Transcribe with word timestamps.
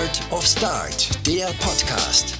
Art 0.00 0.32
of 0.32 0.46
Start, 0.46 1.26
der 1.26 1.48
Podcast. 1.60 2.38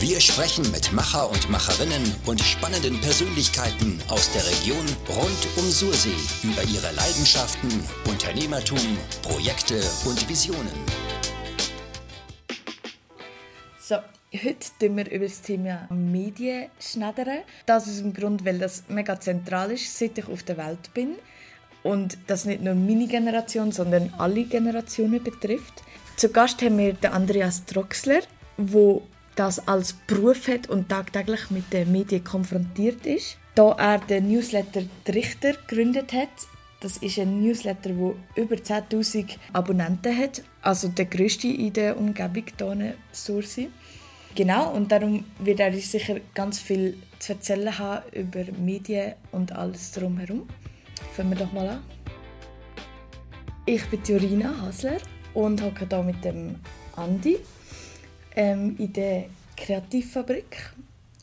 Wir 0.00 0.18
sprechen 0.18 0.68
mit 0.72 0.92
Macher 0.92 1.30
und 1.30 1.48
Macherinnen 1.48 2.02
und 2.26 2.40
spannenden 2.40 3.00
Persönlichkeiten 3.00 4.00
aus 4.08 4.32
der 4.32 4.44
Region 4.44 4.84
rund 5.08 5.46
um 5.56 5.70
Sursee 5.70 6.16
über 6.42 6.64
ihre 6.64 6.92
Leidenschaften, 6.96 7.70
Unternehmertum, 8.08 8.80
Projekte 9.22 9.76
und 10.04 10.28
Visionen. 10.28 10.78
So, 13.78 13.96
heute 14.34 14.66
tun 14.80 14.96
wir 14.96 15.08
über 15.12 15.26
das 15.26 15.42
Thema 15.42 15.86
Medien 15.90 16.70
schneidern. 16.80 17.42
Das 17.66 17.86
aus 17.86 17.98
dem 17.98 18.12
Grund, 18.12 18.44
weil 18.44 18.58
das 18.58 18.82
mega 18.88 19.20
zentral 19.20 19.70
ist, 19.70 19.96
seit 19.96 20.18
ich 20.18 20.26
auf 20.26 20.42
der 20.42 20.56
Welt 20.56 20.92
bin. 20.92 21.14
Und 21.84 22.18
das 22.26 22.46
nicht 22.46 22.62
nur 22.62 22.74
meine 22.74 23.06
Generation, 23.06 23.70
sondern 23.70 24.12
alle 24.18 24.44
Generationen 24.44 25.22
betrifft. 25.22 25.84
Zu 26.20 26.28
Gast 26.28 26.60
haben 26.60 26.76
wir 26.76 26.92
den 26.92 27.12
Andreas 27.12 27.64
Troxler, 27.64 28.20
der 28.58 29.00
das 29.36 29.66
als 29.66 29.94
Beruf 29.94 30.48
hat 30.48 30.68
und 30.68 30.90
tagtäglich 30.90 31.50
mit 31.50 31.72
den 31.72 31.90
Medien 31.92 32.22
konfrontiert 32.22 33.06
ist. 33.06 33.38
Da 33.54 33.72
er 33.78 34.00
den 34.00 34.28
Newsletter 34.28 34.82
Trichter 35.06 35.54
gegründet 35.54 36.12
hat, 36.12 36.28
das 36.80 36.98
ist 36.98 37.18
ein 37.18 37.40
Newsletter, 37.40 37.88
der 37.88 38.14
über 38.36 38.56
10.000 38.56 39.38
Abonnenten 39.54 40.14
hat, 40.14 40.42
also 40.60 40.88
der 40.88 41.06
grösste 41.06 41.48
in 41.48 41.72
der 41.72 41.96
Umgebung 41.96 42.44
hier 42.58 42.94
Sursi. 43.12 43.70
Genau, 44.34 44.74
und 44.74 44.92
darum 44.92 45.24
wird 45.38 45.60
er 45.60 45.72
sicher 45.72 46.16
ganz 46.34 46.58
viel 46.58 46.98
zu 47.18 47.32
erzählen 47.32 47.78
haben 47.78 48.02
über 48.12 48.44
Medien 48.58 49.14
und 49.32 49.52
alles 49.52 49.92
drumherum. 49.92 50.46
Fangen 51.16 51.30
wir 51.30 51.38
doch 51.38 51.52
mal 51.54 51.66
an. 51.66 51.82
Ich 53.64 53.86
bin 53.86 54.02
Jorina 54.04 54.54
Hasler 54.60 54.98
und 55.34 55.62
hocke 55.62 55.86
hier 55.88 56.02
mit 56.02 56.24
dem 56.24 56.56
Andi 56.96 57.38
ähm, 58.36 58.76
in 58.78 58.92
der 58.92 59.26
Kreativfabrik. 59.56 60.72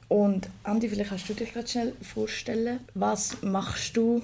Und 0.08 0.50
Andi, 0.64 0.88
vielleicht 0.88 1.10
kannst 1.10 1.30
du 1.30 1.34
dich 1.34 1.52
gerade 1.52 1.68
schnell 1.68 1.94
vorstellen, 2.02 2.80
was 2.94 3.42
machst 3.42 3.98
du 3.98 4.22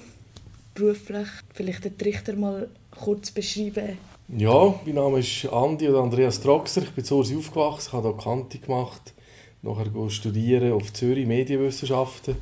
beruflich? 0.74 1.28
Vielleicht 1.52 1.84
den 1.84 1.98
Trichter 1.98 2.34
mal 2.34 2.68
kurz 2.90 3.30
beschreiben. 3.30 3.98
Ja, 4.28 4.74
mein 4.86 4.94
Name 4.94 5.18
ist 5.18 5.46
Andi 5.52 5.88
oder 5.88 6.00
Andreas 6.00 6.40
Troxer. 6.40 6.82
Ich 6.82 6.92
bin 6.92 7.04
zu 7.04 7.16
Ursi 7.16 7.36
aufgewachsen, 7.36 7.92
habe 7.92 8.08
hier 8.08 8.16
Kante 8.16 8.58
gemacht, 8.58 9.12
nachher 9.60 9.90
studieren 10.08 10.72
auf 10.72 10.92
Zürich 10.94 11.26
Medienwissenschaften. 11.26 12.36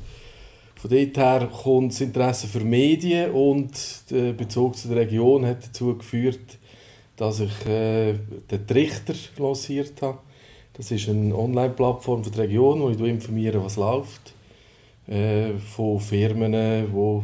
Von 0.75 0.89
dort 0.89 1.17
her 1.17 1.49
kommt 1.63 1.91
das 1.91 2.01
Interesse 2.01 2.47
für 2.47 2.61
Medien 2.61 3.31
und 3.31 3.71
der 4.09 4.33
Bezug 4.33 4.77
zu 4.77 4.87
der 4.87 4.97
Region 4.97 5.45
hat 5.45 5.65
dazu 5.65 5.97
geführt, 5.97 6.57
dass 7.15 7.39
ich 7.39 7.65
äh, 7.65 8.13
den 8.49 8.67
Trichter 8.67 9.13
lanciert 9.37 10.01
habe. 10.01 10.19
Das 10.73 10.89
ist 10.89 11.07
eine 11.07 11.35
Online-Plattform 11.37 12.23
für 12.23 12.31
die 12.31 12.39
Region, 12.39 12.81
wo 12.81 12.89
ich 12.89 12.99
informiere, 12.99 13.63
was 13.63 13.75
läuft. 13.75 14.33
Äh, 15.07 15.53
von 15.57 15.99
Firmen, 15.99 16.53
die 16.53 17.21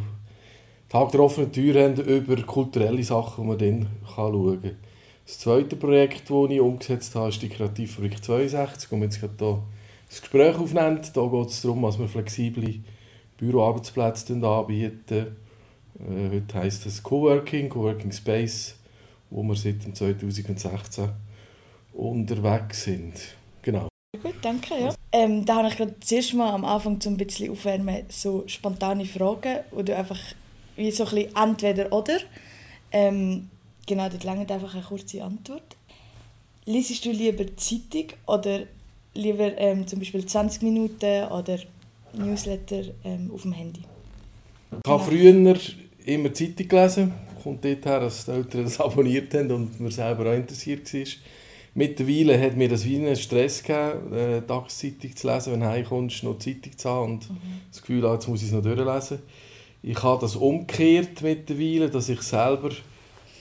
Tag 0.88 1.10
der 1.12 1.20
offenen 1.20 1.50
Tür 1.50 1.82
haben, 1.82 1.96
über 1.96 2.36
kulturelle 2.42 3.02
Sachen, 3.02 3.44
die 3.44 3.48
man 3.48 3.58
dann 3.58 3.86
schauen 4.14 4.60
kann. 4.60 4.76
Das 5.24 5.38
zweite 5.38 5.76
Projekt, 5.76 6.28
das 6.28 6.50
ich 6.50 6.60
umgesetzt 6.60 7.14
habe, 7.14 7.28
ist 7.28 7.40
die 7.40 7.48
Kreativfabrik 7.48 8.22
62, 8.22 8.90
wo 8.90 8.96
wir 8.96 9.04
jetzt 9.04 9.20
gerade 9.20 9.34
hier 9.38 9.62
das 10.08 10.20
Gespräch 10.20 10.56
aufnehmen. 10.56 11.00
Da 11.14 11.26
geht 11.26 11.48
es 11.48 11.62
darum, 11.62 11.82
dass 11.82 11.98
wir 11.98 12.08
flexible 12.08 12.80
Büroarbeitsplätze 13.38 14.34
anbieten. 14.34 15.36
Äh, 15.98 16.34
heute 16.34 16.54
heisst 16.54 16.84
es 16.86 17.02
Coworking, 17.02 17.68
Coworking 17.68 18.10
Space, 18.10 18.74
wo 19.30 19.42
wir 19.42 19.54
seit 19.54 19.82
2016 19.82 21.08
unterwegs 21.92 22.84
sind. 22.84 23.14
Genau. 23.62 23.88
Gut, 24.22 24.34
danke. 24.42 24.74
Ja. 24.78 24.94
Ähm, 25.12 25.44
da 25.44 25.56
habe 25.56 25.68
ich 25.68 25.76
gerade 25.76 25.94
zuerst 26.00 26.34
mal 26.34 26.52
am 26.52 26.64
Anfang 26.64 27.00
zum 27.00 27.14
ein 27.14 27.16
bisschen 27.16 27.50
aufwärmen 27.50 28.04
so 28.08 28.44
spontane 28.46 29.04
Fragen, 29.04 29.60
wo 29.70 29.82
du 29.82 29.96
einfach 29.96 30.18
wie 30.76 30.90
so 30.90 31.04
ein 31.04 31.14
bisschen 31.14 31.36
entweder 31.36 31.92
oder. 31.92 32.18
Ähm, 32.92 33.48
genau, 33.86 34.08
dort 34.08 34.24
langt 34.24 34.50
einfach 34.50 34.74
eine 34.74 34.82
kurze 34.82 35.22
Antwort. 35.22 35.76
Liesest 36.66 37.04
du 37.04 37.10
lieber 37.10 37.44
Zeitung 37.56 38.06
oder 38.26 38.64
lieber 39.14 39.56
ähm, 39.58 39.86
zum 39.86 39.98
Beispiel 39.98 40.26
20 40.26 40.62
Minuten 40.62 41.24
oder 41.28 41.58
Newsletter 42.12 42.82
ähm, 43.04 43.30
auf 43.32 43.42
dem 43.42 43.52
Handy? 43.52 43.82
Ich 44.84 44.90
habe 44.90 45.02
früher 45.02 45.56
immer 46.04 46.32
Zeitung 46.34 46.68
gelesen. 46.68 47.14
Kommt 47.42 47.64
dort 47.64 47.84
her, 47.84 48.00
dass 48.00 48.24
die 48.24 48.32
Eltern 48.32 48.64
das 48.64 48.80
abonniert 48.80 49.32
haben 49.34 49.50
und 49.50 49.80
mir 49.80 49.90
selber 49.90 50.30
auch 50.30 50.34
interessiert 50.34 50.92
war. 50.92 51.04
Mittlerweile 51.74 52.40
hat 52.40 52.56
mir 52.56 52.68
das 52.68 52.84
wie 52.84 52.96
einen 52.96 53.16
Stress 53.16 53.62
gegeben, 53.62 54.12
äh, 54.12 54.42
Tageszeitung 54.42 55.14
zu 55.14 55.28
lesen, 55.28 55.52
wenn 55.52 55.60
du 55.60 55.68
heimkommst, 55.68 56.24
noch 56.24 56.38
Zeitung 56.38 56.76
zu 56.76 56.90
haben 56.90 57.12
und 57.12 57.30
mhm. 57.30 57.36
das 57.70 57.80
Gefühl, 57.80 58.04
ah, 58.06 58.14
jetzt 58.14 58.28
muss 58.28 58.42
ich 58.42 58.48
es 58.48 58.52
noch 58.52 58.62
durchlesen. 58.62 59.20
Ich 59.82 60.02
habe 60.02 60.20
das 60.20 60.36
umgekehrt 60.36 61.22
mittlerweile, 61.22 61.88
dass 61.88 62.08
ich 62.08 62.20
selber 62.22 62.70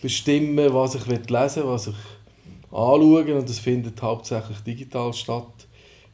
bestimme, 0.01 0.73
was 0.73 0.95
ich 0.95 1.05
lesen 1.07 1.63
will, 1.63 1.71
was 1.71 1.87
ich 1.87 1.95
anschaue 2.71 3.35
und 3.35 3.49
das 3.49 3.59
findet 3.59 4.01
hauptsächlich 4.01 4.59
digital 4.59 5.11
statt. 5.13 5.67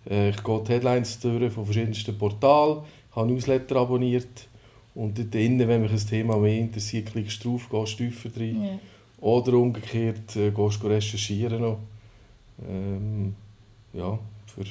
Äh, 0.10 0.30
ich 0.30 0.44
gehe 0.44 0.64
die 0.64 0.72
Headlines 0.72 1.20
durch 1.20 1.52
von 1.52 1.66
verschiedensten 1.66 2.18
Portalen, 2.18 2.80
habe 3.12 3.28
Newsletter 3.28 3.76
abonniert 3.76 4.48
und 4.96 5.20
dort 5.20 5.36
innen, 5.36 5.68
wenn 5.68 5.82
mich 5.82 5.92
ein 5.92 6.08
Thema 6.08 6.38
mehr 6.38 6.58
interessiert, 6.58 7.12
klickst 7.12 7.44
du 7.44 7.58
drauf, 7.58 7.70
gehst 7.70 7.98
tiefer 7.98 8.30
rein. 8.38 8.64
Ja. 8.64 8.80
Oder 9.20 9.54
umgekehrt, 9.54 10.36
äh, 10.36 10.52
gehst 10.52 10.82
du 10.82 10.88
recherchieren 10.88 11.62
noch. 11.62 11.80
Ähm, 12.68 13.36
ja, 13.94 14.18
für... 14.54 14.64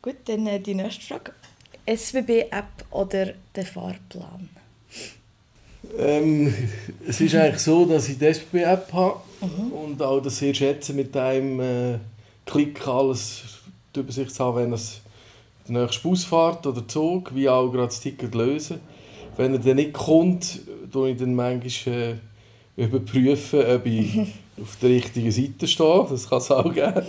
Gut, 0.00 0.16
dann 0.26 0.46
äh, 0.46 0.60
die 0.60 0.74
nächste 0.74 1.04
Frage. 1.04 1.32
SWB-App 1.86 2.84
oder 2.90 3.34
der 3.54 3.66
Fahrplan? 3.66 4.48
Ähm, 5.98 6.54
es 7.08 7.20
ist 7.20 7.34
eigentlich 7.34 7.60
so, 7.60 7.84
dass 7.84 8.08
ich 8.08 8.18
die 8.18 8.32
SWB-App 8.32 8.92
habe 8.92 9.20
mhm. 9.40 9.72
und 9.72 10.02
auch 10.02 10.20
das 10.20 10.38
sehr 10.38 10.54
schätze, 10.54 10.92
mit 10.92 11.16
einem 11.16 11.60
äh, 11.60 11.98
Klick 12.46 12.86
alles 12.86 13.42
die 13.94 14.00
Übersicht 14.00 14.34
zu 14.34 14.44
haben, 14.44 14.56
wenn 14.56 14.72
es 14.72 15.00
der 15.68 15.82
nächste 15.82 16.02
Bus 16.02 16.24
fährt 16.24 16.66
oder 16.66 16.86
Zug, 16.86 17.34
wie 17.34 17.48
auch 17.48 17.70
gerade 17.70 17.86
das 17.86 18.00
Ticket 18.00 18.34
lösen. 18.34 18.80
Wenn 19.36 19.52
er 19.52 19.58
dann 19.58 19.76
nicht 19.76 19.92
kommt, 19.92 20.60
tue 20.92 21.10
ich 21.10 21.16
dann 21.16 21.34
manchmal 21.34 22.20
äh, 22.76 22.84
überprüfen, 22.84 23.64
ob 23.64 23.86
ich 23.86 24.18
auf 24.60 24.76
der 24.80 24.90
richtigen 24.90 25.32
Seite 25.32 25.66
stehe, 25.66 26.06
das 26.08 26.28
kann 26.28 26.38
es 26.38 26.50
auch 26.50 26.72
geben, 26.72 27.06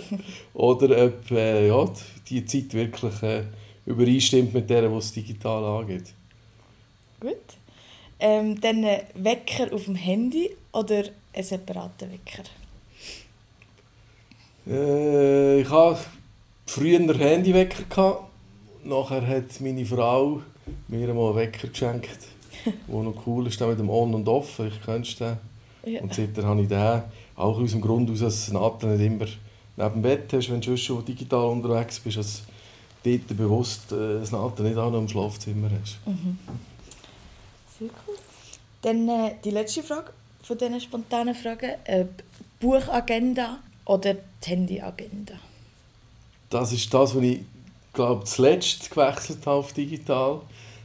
oder 0.54 1.04
ob 1.04 1.30
äh, 1.30 1.68
ja, 1.68 1.84
die 2.28 2.44
Zeit 2.44 2.74
wirklich 2.74 3.22
äh, 3.22 3.44
übereinstimmt 3.84 4.52
mit 4.52 4.68
der, 4.68 4.92
was 4.92 5.06
es 5.06 5.12
digital 5.12 5.64
angeht. 5.64 6.12
Gut. 7.20 7.36
Ähm, 8.18 8.60
dann 8.60 8.84
ein 8.84 9.02
Wecker 9.14 9.72
auf 9.72 9.84
dem 9.84 9.94
Handy 9.94 10.50
oder 10.72 11.04
ein 11.32 11.44
separater 11.44 12.08
Wecker? 12.10 12.44
Äh, 14.66 15.60
ich 15.60 15.70
hatte 15.70 16.00
früher 16.66 16.98
einen 16.98 17.16
Handywecker. 17.16 18.25
Nachher 18.86 19.26
hat 19.26 19.60
meine 19.60 19.84
Frau 19.84 20.40
mir 20.88 21.12
mal 21.12 21.28
einen 21.28 21.36
Wecker 21.36 21.68
geschenkt, 21.68 22.18
der 22.64 23.02
noch 23.02 23.26
cool 23.26 23.46
ist, 23.46 23.60
mit 23.60 23.78
dem 23.78 23.90
On 23.90 24.14
und 24.14 24.28
Off. 24.28 24.60
Ich 24.60 24.80
kennst 24.84 25.20
den. 25.20 25.36
Ja. 25.84 26.00
Und 26.00 26.14
seitdem 26.14 26.44
habe 26.44 26.62
ich 26.62 26.68
den, 26.68 27.02
auch 27.36 27.58
aus 27.58 27.70
dem 27.72 27.80
Grund 27.80 28.10
aus, 28.10 28.20
dass 28.20 28.50
Nathan 28.50 28.96
nicht 28.96 29.06
immer 29.06 29.26
neben 29.76 29.92
dem 29.94 30.02
Bett 30.02 30.32
hast, 30.32 30.50
wenn 30.50 30.60
du 30.60 30.76
schon 30.76 31.04
digital 31.04 31.46
unterwegs 31.46 32.00
bist, 32.00 32.16
dass 32.16 32.42
du 33.02 33.18
dort 33.18 33.36
bewusst 33.36 33.92
äh, 33.92 34.20
das 34.20 34.32
Nathan 34.32 34.66
nicht 34.66 34.78
auch 34.78 34.90
noch 34.90 34.98
im 34.98 35.08
Schlafzimmer 35.08 35.70
hast. 35.80 35.98
Mhm. 36.06 36.38
Sehr 37.78 37.88
cool. 38.06 38.16
Dann 38.82 39.08
äh, 39.08 39.34
die 39.44 39.50
letzte 39.50 39.82
Frage 39.82 40.12
von 40.42 40.58
diesen 40.58 40.80
spontanen 40.80 41.34
Fragen. 41.34 41.72
Äh, 41.84 42.06
Buchagenda 42.58 43.58
oder 43.84 44.14
die 44.14 44.48
Handyagenda? 44.48 45.34
Das 46.48 46.72
ist 46.72 46.92
das, 46.92 47.14
was 47.14 47.22
ich 47.22 47.40
glaube 47.96 48.24
zuletzt 48.24 48.90
gewechselt 48.90 49.38
habe 49.46 49.56
auf 49.56 49.72
digital. 49.72 50.40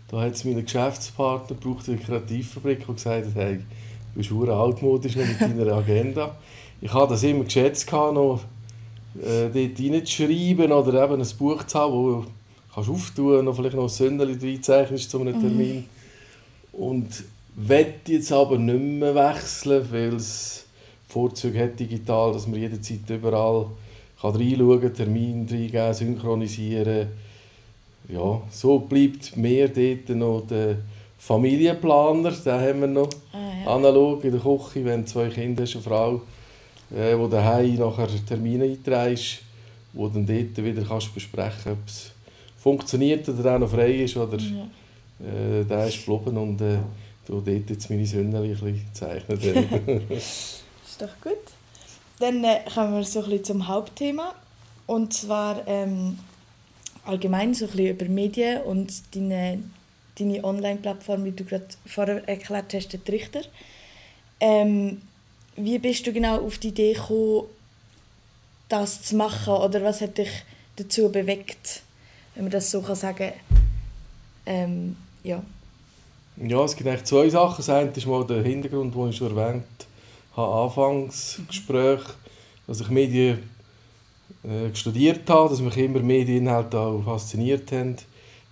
Da 0.09 0.21
hat 0.21 0.33
es 0.33 0.43
meinen 0.43 0.63
Geschäftspartner 0.65 1.55
gebraucht 1.55 1.87
in 1.87 1.97
der 1.97 2.05
Kreativfabrik, 2.05 2.85
der 2.85 2.95
gesagt 2.95 3.27
hat, 3.27 3.35
hey, 3.35 3.57
du 3.57 3.63
bist 4.15 4.29
sehr 4.29 4.53
altmodisch 4.53 5.15
mit 5.15 5.39
deiner 5.39 5.71
Agenda. 5.73 6.35
Ich 6.81 6.91
habe 6.91 7.13
das 7.13 7.21
immer 7.23 7.43
geschätzt, 7.43 7.91
noch 7.91 8.41
äh, 9.21 9.49
dort 9.53 9.79
reinzuschreiben 9.79 10.71
oder 10.71 11.03
eben 11.03 11.21
ein 11.21 11.27
Buch 11.37 11.63
zu 11.63 11.79
haben, 11.79 12.27
das 12.75 12.85
du 12.85 12.91
auftun 12.93 13.45
noch 13.45 13.55
vielleicht 13.55 13.75
noch 13.75 13.83
ein 13.83 13.89
Sündchen 13.89 14.39
reinzeichnest 14.39 15.11
zu 15.11 15.21
einem 15.21 15.37
mhm. 15.37 15.41
Termin. 15.41 15.75
Mhm. 15.75 15.85
Und 16.73 17.23
werde 17.55 17.93
jetzt 18.07 18.31
aber 18.31 18.57
nicht 18.57 18.79
mehr 18.79 19.13
wechseln, 19.13 19.85
weil 19.91 20.15
es 20.15 20.65
Vorzüge 21.07 21.61
hat 21.61 21.79
digital, 21.79 22.31
dass 22.31 22.47
man 22.47 22.59
jederzeit 22.59 23.09
überall 23.09 23.67
kann 24.21 24.35
reinschauen 24.35 24.93
Termin 24.93 25.47
reingeben, 25.49 25.93
synchronisieren. 25.93 27.07
Ja, 28.07 28.41
so 28.51 28.79
bleibt 28.79 29.35
mir 29.37 29.69
dort 29.69 30.09
noch 30.17 30.45
der 30.47 30.77
Familienplaner, 31.17 32.31
den 32.31 32.53
haben 32.53 32.81
wir 32.81 32.87
noch 32.87 33.09
ah, 33.31 33.37
ja. 33.63 33.75
analog 33.75 34.23
in 34.23 34.31
der 34.31 34.41
Küche, 34.41 34.83
wenn 34.85 35.05
zwei 35.05 35.29
Kinder 35.29 35.63
hast, 35.63 35.75
eine 35.75 35.83
Frau. 35.83 36.21
äh, 36.95 37.17
wo 37.17 37.27
daheim 37.27 37.75
nachher 37.75 38.09
Termine 38.27 38.65
einträgst, 38.65 39.39
wo 39.93 40.07
dann 40.07 40.25
dort 40.25 40.57
wieder 40.57 40.83
kannst 40.83 41.13
besprechen 41.13 41.73
ob 41.73 41.87
es 41.87 42.11
funktioniert 42.57 43.27
oder 43.29 43.55
auch 43.55 43.59
noch 43.59 43.69
frei 43.69 44.03
ist 44.03 44.17
oder 44.17 44.37
ja. 44.37 44.67
äh, 45.25 45.63
der 45.63 45.87
ist 45.87 46.05
geblieben 46.05 46.37
und 46.37 46.61
äh, 46.61 46.77
du 47.25 47.41
dort 47.41 47.69
jetzt 47.69 47.89
meine 47.89 48.05
Söhne 48.05 48.39
ein 48.39 48.49
bisschen 48.49 48.81
zeichnen. 48.93 49.39
ist 50.09 50.63
doch 50.99 51.21
gut. 51.21 51.60
Dann 52.21 52.43
äh, 52.43 52.59
kommen 52.71 52.93
wir 52.93 53.03
so 53.03 53.23
ein 53.23 53.25
bisschen 53.25 53.43
zum 53.45 53.67
Hauptthema 53.67 54.35
und 54.85 55.11
zwar 55.11 55.67
ähm, 55.67 56.19
allgemein 57.03 57.55
so 57.55 57.65
ein 57.65 57.71
bisschen 57.71 57.95
über 57.95 58.05
Medien 58.05 58.61
und 58.61 58.93
deine, 59.15 59.63
deine 60.19 60.43
Online-Plattform, 60.43 61.25
wie 61.25 61.31
du 61.31 61.43
gerade 61.43 61.65
vorher 61.87 62.27
erklärt 62.29 62.75
hast, 62.75 62.93
der 62.93 63.03
Trichter. 63.03 63.41
Ähm, 64.39 65.01
wie 65.55 65.79
bist 65.79 66.05
du 66.05 66.13
genau 66.13 66.45
auf 66.45 66.59
die 66.59 66.67
Idee 66.67 66.93
gekommen, 66.93 67.45
das 68.69 69.01
zu 69.01 69.15
machen? 69.15 69.53
Oder 69.53 69.83
was 69.83 70.01
hat 70.01 70.19
dich 70.19 70.29
dazu 70.75 71.11
bewegt, 71.11 71.81
wenn 72.35 72.43
man 72.43 72.51
das 72.51 72.69
so 72.69 72.83
kann 72.83 72.95
sagen 72.95 73.33
ähm, 74.45 74.95
ja. 75.23 75.43
Ja, 76.37 76.63
es 76.65 76.75
gibt 76.75 76.87
eigentlich 76.87 77.03
zwei 77.03 77.29
Sachen. 77.29 77.57
Das 77.57 77.69
eine 77.69 77.89
ist 77.89 78.05
mal 78.05 78.25
der 78.25 78.43
Hintergrund, 78.43 78.93
den 78.93 79.09
ich 79.09 79.17
schon 79.17 79.35
erwähnt 79.35 79.65
habe, 80.35 80.63
Anfangsgespräch, 80.63 82.01
dass 82.67 82.81
ich 82.81 82.89
Medien 82.89 83.49
äh, 84.43 84.73
studiert 84.73 85.29
habe, 85.29 85.49
dass 85.49 85.61
mich 85.61 85.77
immer 85.77 85.99
Medieninhalte 85.99 86.79
auch 86.79 87.03
fasziniert 87.03 87.71
haben. 87.71 87.97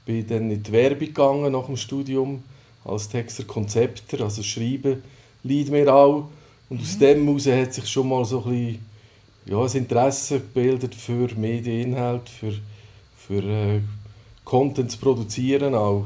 Bin 0.05 0.27
dann 0.27 0.51
in 0.51 0.61
die 0.61 0.71
Werbung 0.71 0.99
gegangen 0.99 1.51
nach 1.51 1.65
dem 1.65 1.77
Studium 1.77 2.43
als 2.85 3.09
Texter, 3.09 3.43
Konzepter, 3.43 4.21
also 4.21 4.43
Schreiben 4.43 5.03
liegt 5.43 5.71
mir 5.71 5.93
auch. 5.93 6.29
Und 6.69 6.81
aus 6.81 6.95
mhm. 6.95 6.99
dem 6.99 7.25
heraus 7.27 7.47
hat 7.47 7.73
sich 7.73 7.87
schon 7.87 8.09
mal 8.09 8.25
so 8.25 8.43
ein 8.43 8.51
bisschen 8.51 8.85
ja, 9.45 9.61
ein 9.61 9.71
Interesse 9.71 10.39
gebildet 10.39 10.93
für 10.93 11.27
Medieninhalt, 11.35 12.29
für, 12.29 12.53
für 13.17 13.43
äh, 13.43 13.81
Content 14.43 14.91
zu 14.91 14.97
produzieren 14.99 15.73
auch. 15.73 16.05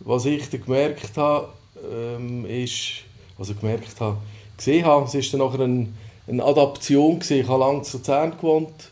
Was 0.00 0.26
ich 0.26 0.48
dann 0.48 0.62
gemerkt 0.62 1.16
habe, 1.16 1.48
ähm, 1.92 2.46
ist, 2.46 3.02
also 3.36 3.54
gemerkt 3.54 4.00
habe, 4.00 4.18
gesehen 4.58 4.84
habe, 4.84 5.06
es 5.06 5.14
ist 5.14 5.32
dann 5.32 5.40
nachher 5.40 5.60
eine, 5.60 5.88
eine 6.28 6.44
Adaption 6.44 7.18
gewesen. 7.18 7.40
Ich 7.40 7.48
habe 7.48 7.60
lange 7.60 7.82
zu 7.82 7.96
Luzern 7.96 8.32
gewohnt, 8.32 8.90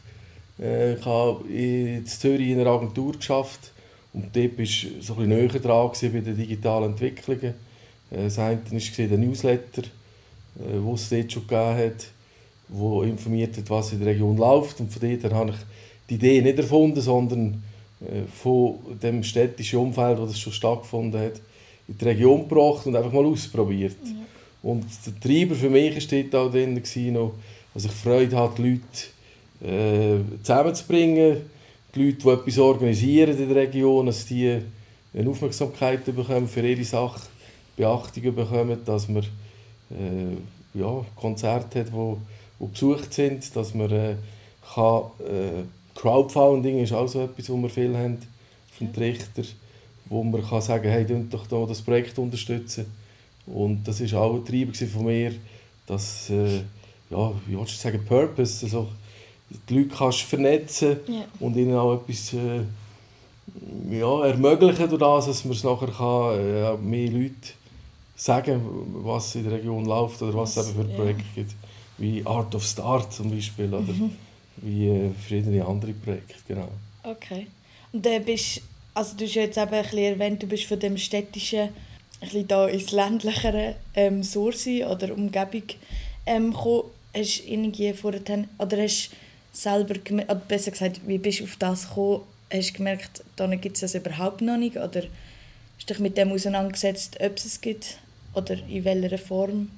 äh, 0.59 0.95
ich 0.95 1.05
habe 1.05 1.47
in 1.49 2.07
Zürich 2.07 2.49
in 2.49 2.61
einer 2.61 2.71
Agentur 2.71 3.13
geschafft 3.13 3.73
und 4.15 4.35
dort 4.35 4.57
war 4.57 4.65
ich 4.65 4.89
so 5.01 5.13
ein 5.15 5.29
bisschen 5.29 5.29
näher 5.29 5.61
dran 5.61 5.91
bei 6.01 6.21
den 6.21 6.37
digitalen 6.37 6.93
Entwicklungen. 6.93 7.55
Äh, 8.11 8.25
das 8.25 8.39
eine 8.39 8.59
war 8.59 9.07
der 9.07 9.19
Newsletter, 9.19 9.83
äh, 9.83 10.81
wo 10.81 10.95
es 10.95 11.09
dort 11.11 11.33
schon 11.33 11.47
gegeben 11.47 11.77
hat, 11.77 12.07
wo 12.69 13.03
informiert 13.03 13.57
hat, 13.57 13.69
was 13.69 13.93
in 13.93 13.99
der 13.99 14.09
Region 14.09 14.37
läuft. 14.37 14.81
Und 14.81 14.93
von 14.93 15.03
dort 15.21 15.35
habe 15.35 15.51
ich 15.51 15.57
die 16.09 16.15
Idee 16.15 16.41
nicht 16.41 16.59
erfunden, 16.59 17.01
sondern 17.01 17.63
äh, 18.01 18.23
von 18.43 18.79
dem 19.03 19.23
städtischen 19.23 19.81
Umfeld, 19.81 20.19
wo 20.19 20.27
das 20.27 20.39
schon 20.39 20.53
stattgefunden 20.53 21.21
hat, 21.21 21.41
in 21.89 21.99
die 21.99 22.05
Region 22.05 22.49
gebracht 22.49 22.87
und 22.87 22.97
einfach 22.97 23.13
mal 23.13 23.27
ausprobiert. 23.27 23.97
Ja. 24.05 24.13
Und 24.63 24.85
der 25.07 25.21
Treiber 25.21 25.55
für 25.55 25.71
mich 25.71 25.95
war 26.33 26.41
auch 26.41 26.51
drin, 26.51 26.75
dass 26.75 27.85
ich 27.85 27.93
Freude 27.93 28.37
hatte, 28.37 28.63
die 28.63 28.71
Leute 28.71 28.83
äh, 29.65 30.43
zusammenzubringen, 30.43 31.37
die 31.95 32.05
Leute, 32.05 32.19
die 32.19 32.29
etwas 32.29 32.59
organisieren 32.59 33.39
in 33.39 33.49
der 33.49 33.57
Region, 33.57 34.07
dass 34.07 34.27
die 34.27 34.61
eine 35.15 35.31
Aufmerksamkeit 35.31 36.05
bekommen 36.05 36.49
für 36.49 36.67
ihre 36.67 36.85
Sache, 36.85 37.23
Beachtung 37.77 38.35
bekommen, 38.35 38.79
dass 38.85 39.09
man 39.09 39.23
äh, 39.91 40.79
ja, 40.79 41.05
Konzerte 41.15 41.81
hat, 41.81 41.93
wo, 41.93 42.19
wo 42.59 42.67
besucht 42.67 43.13
sind, 43.13 43.55
dass 43.55 43.75
man 43.75 43.91
äh, 43.91 44.15
kann, 44.75 45.03
äh, 45.21 45.63
Crowdfunding 45.95 46.81
ist 46.81 46.93
auch 46.93 47.09
so 47.09 47.23
etwas, 47.23 47.49
wo 47.49 47.57
wir 47.57 47.71
viel 47.71 47.97
haben 47.97 48.19
vom 48.77 48.93
Trichter, 48.93 49.43
wo 50.07 50.23
man 50.23 50.47
kann 50.47 50.61
sagen, 50.61 50.91
hey, 50.91 51.07
doch 51.31 51.47
da 51.47 51.65
das 51.67 51.81
Projekt 51.83 52.19
unterstützen. 52.19 52.87
Und 53.47 53.87
das 53.87 54.01
ist 54.01 54.15
auch 54.15 54.35
ein 54.35 54.45
Treiber 54.45 54.73
von 54.75 55.05
mir, 55.07 55.33
dass, 55.87 56.31
äh, 56.31 56.63
ja, 57.11 57.33
wie 57.47 57.57
willst 57.57 57.75
du 57.75 57.79
sagen, 57.79 58.05
Purpose, 58.05 58.67
also 58.67 58.89
die 59.69 59.79
Leute 59.79 59.95
kannst 59.95 60.23
vernetzen 60.23 60.99
yeah. 61.09 61.25
und 61.39 61.57
ihnen 61.57 61.77
auch 61.77 61.95
etwas 61.95 62.33
äh, 62.33 62.63
ja, 63.91 64.27
ermöglichen 64.27 64.89
durch 64.89 65.01
das, 65.01 65.27
dass 65.27 65.45
man 65.45 65.55
es 65.55 65.63
nachher 65.63 65.89
kann, 65.89 66.39
äh, 66.39 66.77
mehr 66.79 67.11
Leute 67.11 67.35
sagen, 68.17 68.61
was 69.05 69.35
in 69.37 69.45
der 69.45 69.59
Region 69.59 69.85
läuft 69.85 70.21
oder 70.23 70.35
was 70.35 70.57
es 70.57 70.71
eben 70.71 70.89
für 70.89 70.97
Projekte 70.97 71.25
ja. 71.35 71.43
gibt. 71.43 71.55
Wie 71.99 72.27
Art 72.27 72.55
of 72.55 72.65
Start 72.65 73.13
zum 73.13 73.31
Beispiel 73.31 73.73
oder 73.73 73.81
mhm. 73.93 74.11
wie 74.57 74.89
äh, 74.89 75.11
verschiedene 75.13 75.65
andere 75.65 75.93
Projekte, 75.93 76.35
genau. 76.47 76.69
Okay. 77.03 77.47
Und 77.93 78.05
dann 78.05 78.25
bist, 78.25 78.63
also 78.93 79.17
du 79.17 79.25
hast 79.25 79.35
jetzt 79.35 79.57
eben 79.57 79.73
ein 79.73 79.83
bisschen 79.83 79.99
erwähnt, 79.99 80.43
du 80.43 80.47
bist 80.47 80.65
von 80.65 80.79
dem 80.79 80.97
städtischen 80.99 81.69
ein 82.21 82.29
bisschen 82.29 82.49
da 82.49 82.67
ins 82.67 82.93
ländlichere 82.93 83.75
ähm, 83.95 84.23
Sursi 84.23 84.85
oder 84.85 85.13
Umgebung 85.13 85.63
ähm, 86.25 86.53
gekommen. 86.53 86.85
Hast 87.15 87.39
du 87.39 87.51
irgendwie 87.51 87.93
vorher, 87.93 88.21
oder 88.59 88.83
hast 88.83 89.11
selber, 89.53 89.95
oder 90.11 90.35
besser 90.35 90.71
gesagt, 90.71 91.01
wie 91.07 91.19
bist 91.19 91.41
du 91.41 91.45
auf 91.45 91.57
das 91.59 91.89
gekommen? 91.89 92.21
Hast 92.53 92.71
du 92.71 92.75
gemerkt, 92.75 93.25
da 93.37 93.47
gibt 93.55 93.77
es 93.77 93.81
das 93.81 93.95
überhaupt 93.95 94.41
noch 94.41 94.57
nicht? 94.57 94.77
Oder 94.77 95.03
hast 95.03 95.89
du 95.89 95.95
dich 95.95 95.99
mit 95.99 96.17
dem 96.17 96.33
auseinandergesetzt, 96.33 97.19
ob 97.21 97.37
es 97.37 97.45
es 97.45 97.61
gibt? 97.61 97.99
Oder 98.35 98.57
in 98.69 98.85
welcher 98.85 99.19
Form? 99.19 99.71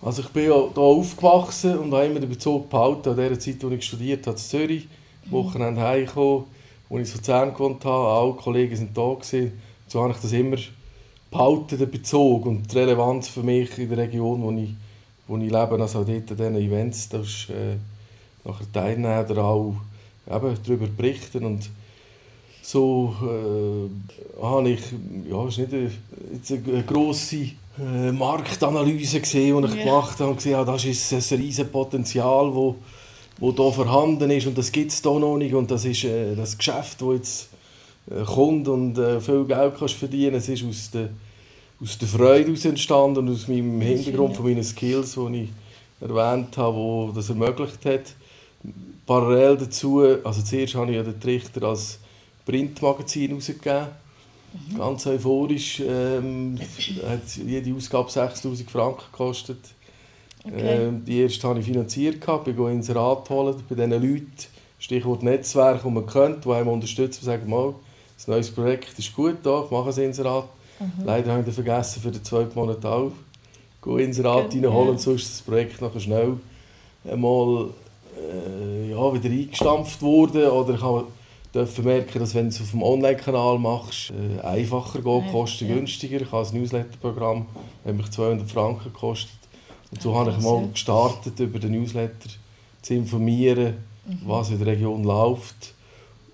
Also 0.00 0.22
ich 0.22 0.28
bin 0.28 0.44
ja 0.44 0.68
hier 0.72 0.78
aufgewachsen 0.78 1.78
und 1.78 1.92
habe 1.92 2.06
immer 2.06 2.20
den 2.20 2.28
Bezug 2.28 2.70
behalten 2.70 3.08
an 3.08 3.16
der 3.16 3.38
Zeit, 3.40 3.64
als 3.64 3.72
ich 3.72 3.84
studiert 3.84 4.26
habe 4.26 4.36
in 4.36 4.42
Zürich. 4.42 4.86
Mhm. 5.24 5.32
Wochenende 5.32 5.80
heimgekommen, 5.80 6.44
als 6.90 7.08
ich 7.08 7.14
in 7.14 7.20
Luzern 7.20 7.52
gewohnt 7.52 7.84
habe. 7.84 8.06
Alle 8.06 8.32
Kollegen 8.34 8.78
waren 8.78 8.94
da. 8.94 9.14
Gewesen. 9.14 9.60
So 9.88 10.02
habe 10.02 10.12
ich 10.12 10.18
das 10.18 10.32
immer 10.32 10.56
behalten, 11.30 11.78
den 11.78 11.90
Bezug 11.90 12.46
und 12.46 12.72
die 12.72 12.78
Relevanz 12.78 13.28
für 13.28 13.42
mich 13.42 13.78
in 13.78 13.88
der 13.88 13.98
Region, 13.98 14.42
wo 14.42 14.50
ich, 14.52 14.70
wo 15.26 15.36
ich 15.36 15.50
lebe. 15.50 15.80
Also 15.80 16.04
dort 16.04 16.30
an 16.30 16.36
diesen 16.36 16.56
Events, 16.56 17.08
da 17.08 17.18
ist 17.20 17.48
äh, 17.50 17.76
nachher 18.44 18.72
teilnehmen 18.72 19.26
oder 19.26 19.44
auch 19.44 19.74
eben, 20.26 20.56
darüber 20.64 20.86
berichten. 20.86 21.44
Und 21.44 21.70
so 22.62 23.14
äh, 23.22 24.42
habe 24.42 24.70
ich, 24.70 24.80
ja, 25.30 25.44
es 25.44 25.58
ist 25.58 25.58
nicht 25.58 25.72
eine, 25.72 25.90
jetzt 26.32 26.52
eine 26.52 26.82
grosse 26.82 27.36
äh, 27.78 28.12
Marktanalyse 28.12 29.20
gesehen, 29.20 29.62
die 29.62 29.68
ich 29.68 29.74
yeah. 29.76 29.84
gemacht 29.84 30.18
habe 30.20 30.30
und 30.30 30.36
gesehen 30.36 30.56
habe, 30.56 30.72
das 30.72 30.84
ist 30.84 31.12
ein 31.12 31.38
riesiges 31.38 31.70
Potenzial, 31.70 32.54
wo, 32.54 32.76
wo 33.38 33.52
da 33.52 33.70
vorhanden 33.70 34.30
ist 34.30 34.46
und 34.46 34.58
das 34.58 34.72
gibt 34.72 34.90
es 34.90 35.00
hier 35.00 35.18
noch 35.18 35.36
nicht 35.36 35.54
und 35.54 35.70
das 35.70 35.84
ist 35.84 36.04
äh, 36.04 36.34
das 36.34 36.58
Geschäft, 36.58 37.00
das 37.00 37.14
jetzt 37.14 37.48
äh, 37.52 37.57
kommt 38.24 38.68
und 38.68 38.98
äh, 38.98 39.20
viel 39.20 39.44
Geld 39.44 39.74
kannst 39.78 39.94
verdienen. 39.94 40.36
Es 40.36 40.48
ist 40.48 40.64
aus 40.64 40.90
der, 40.90 41.10
aus 41.80 41.98
der 41.98 42.08
Freude 42.08 42.68
entstanden 42.68 43.18
und 43.18 43.34
aus 43.34 43.48
meinem 43.48 43.80
Hintergrund, 43.80 44.36
von 44.36 44.46
meinen 44.46 44.64
Skills, 44.64 45.14
die 45.14 45.42
ich 45.42 45.48
erwähnt 46.00 46.56
habe, 46.56 46.76
wo 46.76 47.12
das 47.14 47.28
ermöglicht 47.28 47.84
hat. 47.84 48.14
Parallel 49.06 49.56
dazu, 49.56 50.02
also 50.24 50.42
zuerst 50.42 50.74
habe 50.74 50.90
ich 50.90 50.96
ja 50.96 51.02
den 51.02 51.20
Trichter 51.20 51.62
als 51.64 51.98
Printmagazin 52.44 53.28
herausgegeben. 53.28 53.86
Mhm. 54.52 54.78
Ganz 54.78 55.06
euphorisch. 55.06 55.82
Ähm, 55.86 56.58
hat 57.06 57.36
jede 57.36 57.74
Ausgabe 57.74 58.10
6000 58.10 58.70
Franken 58.70 59.02
gekostet. 59.12 59.58
Okay. 60.44 60.86
Ähm, 60.86 61.04
die 61.04 61.20
erste 61.20 61.48
habe 61.48 61.60
ich 61.60 61.66
finanziert. 61.66 62.16
Ich 62.16 62.54
bin 62.54 62.68
ins 62.68 62.94
Rat 62.94 63.28
holen 63.28 63.62
bei 63.68 63.74
diesen 63.74 63.90
Leuten. 63.90 64.32
Stichwort 64.78 65.22
Netzwerk, 65.22 65.82
die 65.82 65.90
man 65.90 66.06
kennt, 66.06 66.44
die 66.44 66.50
einem 66.50 66.68
unterstützen 66.68 67.20
und 67.20 67.26
sagen, 67.26 67.50
mal, 67.50 67.74
das 68.18 68.26
neue 68.26 68.42
Projekt 68.42 68.98
ist 68.98 69.14
gut, 69.14 69.36
da, 69.44 69.62
ich 69.64 69.70
mache 69.70 69.90
ein 69.90 70.04
Inserat. 70.06 70.48
Mhm. 70.80 71.04
Leider 71.04 71.32
habe 71.32 71.44
ich 71.48 71.54
vergessen, 71.54 72.02
für 72.02 72.10
den 72.10 72.24
zweiten 72.24 72.58
Monat 72.58 72.84
auch 72.84 73.12
ins 73.86 74.18
Inserat 74.18 74.52
reinholen, 74.52 74.92
ja. 74.94 74.98
sonst 74.98 75.22
ist 75.22 75.34
das 75.34 75.42
Projekt 75.42 75.80
nachher 75.80 76.00
schnell 76.00 76.36
einmal 77.08 77.70
äh, 78.16 78.90
ja, 78.90 79.14
wieder 79.14 79.30
eingestampft 79.30 80.02
worden. 80.02 80.44
Oder 80.50 80.74
ich 80.74 81.52
dürfen 81.54 81.84
merken, 81.84 82.18
dass 82.18 82.34
wenn 82.34 82.46
du 82.46 82.48
es 82.48 82.60
auf 82.60 82.72
dem 82.72 82.82
Online-Kanal 82.82 83.58
machst, 83.58 84.10
äh, 84.10 84.40
einfacher 84.44 85.00
geht, 85.00 85.32
kostet 85.32 85.68
günstiger. 85.68 86.20
Ich 86.20 86.32
habe 86.32 86.46
ein 86.46 86.60
Newsletter-Programm, 86.60 87.46
das 87.84 87.94
mich 87.94 88.10
200 88.10 88.50
Franken 88.50 88.92
gekostet. 88.92 89.38
Und 89.90 90.02
so 90.02 90.12
ja, 90.12 90.18
habe 90.18 90.34
ich 90.36 90.44
mal 90.44 90.68
gestartet, 90.68 91.38
über 91.40 91.58
den 91.58 91.72
Newsletter 91.72 92.28
zu 92.82 92.94
informieren, 92.94 93.78
mhm. 94.06 94.20
was 94.26 94.50
in 94.50 94.58
der 94.58 94.66
Region 94.66 95.04
läuft, 95.04 95.74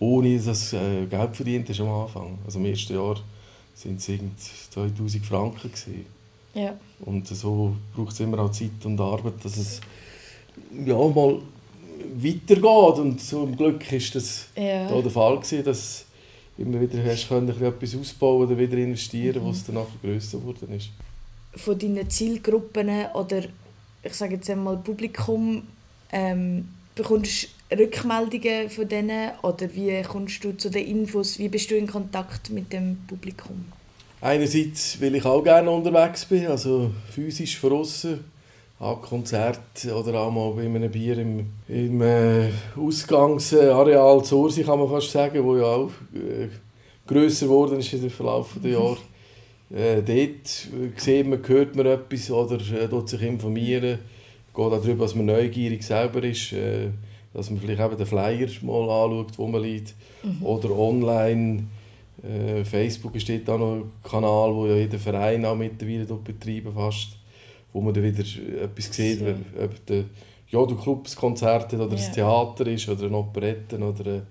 ohne 0.04 0.38
dass 0.38 0.72
äh, 0.72 1.06
Geld 1.06 1.36
verdient 1.36 1.70
ist 1.70 1.80
am 1.80 1.88
Anfang. 1.88 2.38
Also 2.44 2.58
im 2.58 2.66
ersten 2.66 2.94
Jahr 2.94 3.16
waren 3.16 3.96
es 3.96 4.70
2000 4.70 5.24
Franken. 5.24 5.70
Gewesen. 5.70 6.06
Ja. 6.54 6.76
Und 7.00 7.26
so 7.26 7.74
braucht 7.94 8.12
es 8.12 8.20
immer 8.20 8.38
auch 8.38 8.50
Zeit 8.50 8.84
und 8.84 9.00
Arbeit, 9.00 9.34
dass 9.42 9.56
es 9.56 9.80
ja, 10.84 10.94
mal 10.94 11.40
weitergeht. 12.16 12.98
Und 12.98 13.20
zum 13.20 13.56
Glück 13.56 13.90
ist 13.92 14.14
das 14.14 14.46
ja. 14.56 14.88
da 14.88 15.00
der 15.00 15.10
Fall 15.10 15.36
gewesen, 15.36 15.64
dass 15.64 16.06
immer 16.56 16.80
wieder 16.80 17.02
hast 17.04 17.28
können, 17.28 17.48
etwas 17.62 17.96
ausbauen 17.96 18.46
oder 18.46 18.56
wieder 18.56 18.76
investieren, 18.76 19.42
mhm. 19.42 19.48
was 19.48 19.64
dann 19.64 19.74
nachher 19.76 19.98
grösser 20.02 20.38
geworden 20.38 20.72
ist. 20.72 20.90
Von 21.56 21.78
deinen 21.78 22.08
Zielgruppen 22.08 22.90
oder 23.14 23.42
ich 24.02 24.14
sage 24.14 24.34
jetzt 24.34 24.50
einmal, 24.50 24.76
Publikum, 24.76 25.62
ähm, 26.12 26.68
bekommst 26.94 27.48
du 27.70 27.76
Rückmeldungen 27.76 28.70
von 28.70 28.88
denen 28.88 29.30
oder 29.42 29.74
wie 29.74 30.02
kommst 30.02 30.44
du 30.44 30.56
zu 30.56 30.70
den 30.70 30.86
Infos, 30.86 31.38
wie 31.38 31.48
bist 31.48 31.70
du 31.70 31.76
in 31.76 31.86
Kontakt 31.86 32.50
mit 32.50 32.72
dem 32.72 32.98
Publikum? 33.06 33.64
Einerseits, 34.20 35.00
weil 35.00 35.16
ich 35.16 35.24
auch 35.24 35.42
gerne 35.42 35.70
unterwegs 35.70 36.24
bin, 36.24 36.46
also 36.46 36.90
physisch 37.10 37.58
von 37.58 37.72
außen, 37.72 38.20
an 38.80 39.00
Konzert 39.00 39.84
oder 39.84 40.20
auch 40.20 40.30
mal 40.30 40.52
bei 40.52 40.62
einem 40.62 40.90
Bier 40.90 41.18
im, 41.18 41.46
im 41.68 42.02
äh, 42.02 42.50
Ausgangsareal 42.76 44.24
Zursi, 44.24 44.64
kann 44.64 44.78
man 44.78 44.88
fast 44.88 45.10
sagen, 45.10 45.44
wo 45.44 45.56
ja 45.56 45.64
auch 45.64 45.90
äh, 46.14 46.48
grösser 47.06 47.46
geworden 47.46 47.78
ist 47.78 47.92
im 47.92 48.10
Verlauf 48.10 48.56
der 48.62 48.72
Jahre. 48.72 48.98
Äh, 49.74 50.02
dort 50.02 51.00
sieht 51.00 51.26
man, 51.26 51.46
hört 51.46 51.76
man 51.76 51.86
etwas 51.86 52.30
oder 52.30 52.56
äh, 52.56 53.06
sich 53.06 53.22
informieren. 53.22 53.98
Geht 54.54 54.64
auch 54.64 54.70
darüber, 54.70 55.04
dass 55.04 55.14
man 55.14 55.26
neugierig 55.26 55.82
selber 55.82 56.22
ist. 56.22 56.52
Äh, 56.52 56.90
dass 57.32 57.50
man 57.50 57.58
vielleicht 57.60 57.80
eben 57.80 57.96
den 57.96 58.06
Flyer 58.06 58.48
mal 58.62 58.88
anschaut, 58.88 59.36
wo 59.36 59.46
man 59.48 59.62
liegt. 59.62 59.94
Mhm. 60.22 60.46
Oder 60.46 60.70
online. 60.78 61.64
Äh, 62.22 62.64
Facebook 62.64 63.14
ist 63.16 63.28
dort 63.28 63.50
auch 63.50 63.58
noch 63.58 63.74
ein 63.74 63.92
Kanal, 64.02 64.54
wo 64.54 64.66
ja 64.66 64.76
jeder 64.76 64.98
Verein 64.98 65.44
auch 65.44 65.56
mittlerweile 65.56 66.04
betreiben 66.04 66.72
fast. 66.72 67.16
Wo 67.72 67.80
man 67.80 67.92
dann 67.92 68.04
wieder 68.04 68.22
etwas 68.62 68.94
sieht, 68.94 69.18
so. 69.18 69.26
ob 69.60 69.86
der 69.86 70.04
ja, 70.54 70.64
der 70.64 70.76
Clubs 70.76 71.16
Konzerte 71.16 71.76
oder 71.76 71.96
yeah. 71.96 72.06
ein 72.06 72.12
Theater 72.12 72.66
ist 72.68 72.88
oder 72.88 73.06
eine 73.06 73.16
Operette 73.16 73.76
oder 73.76 74.22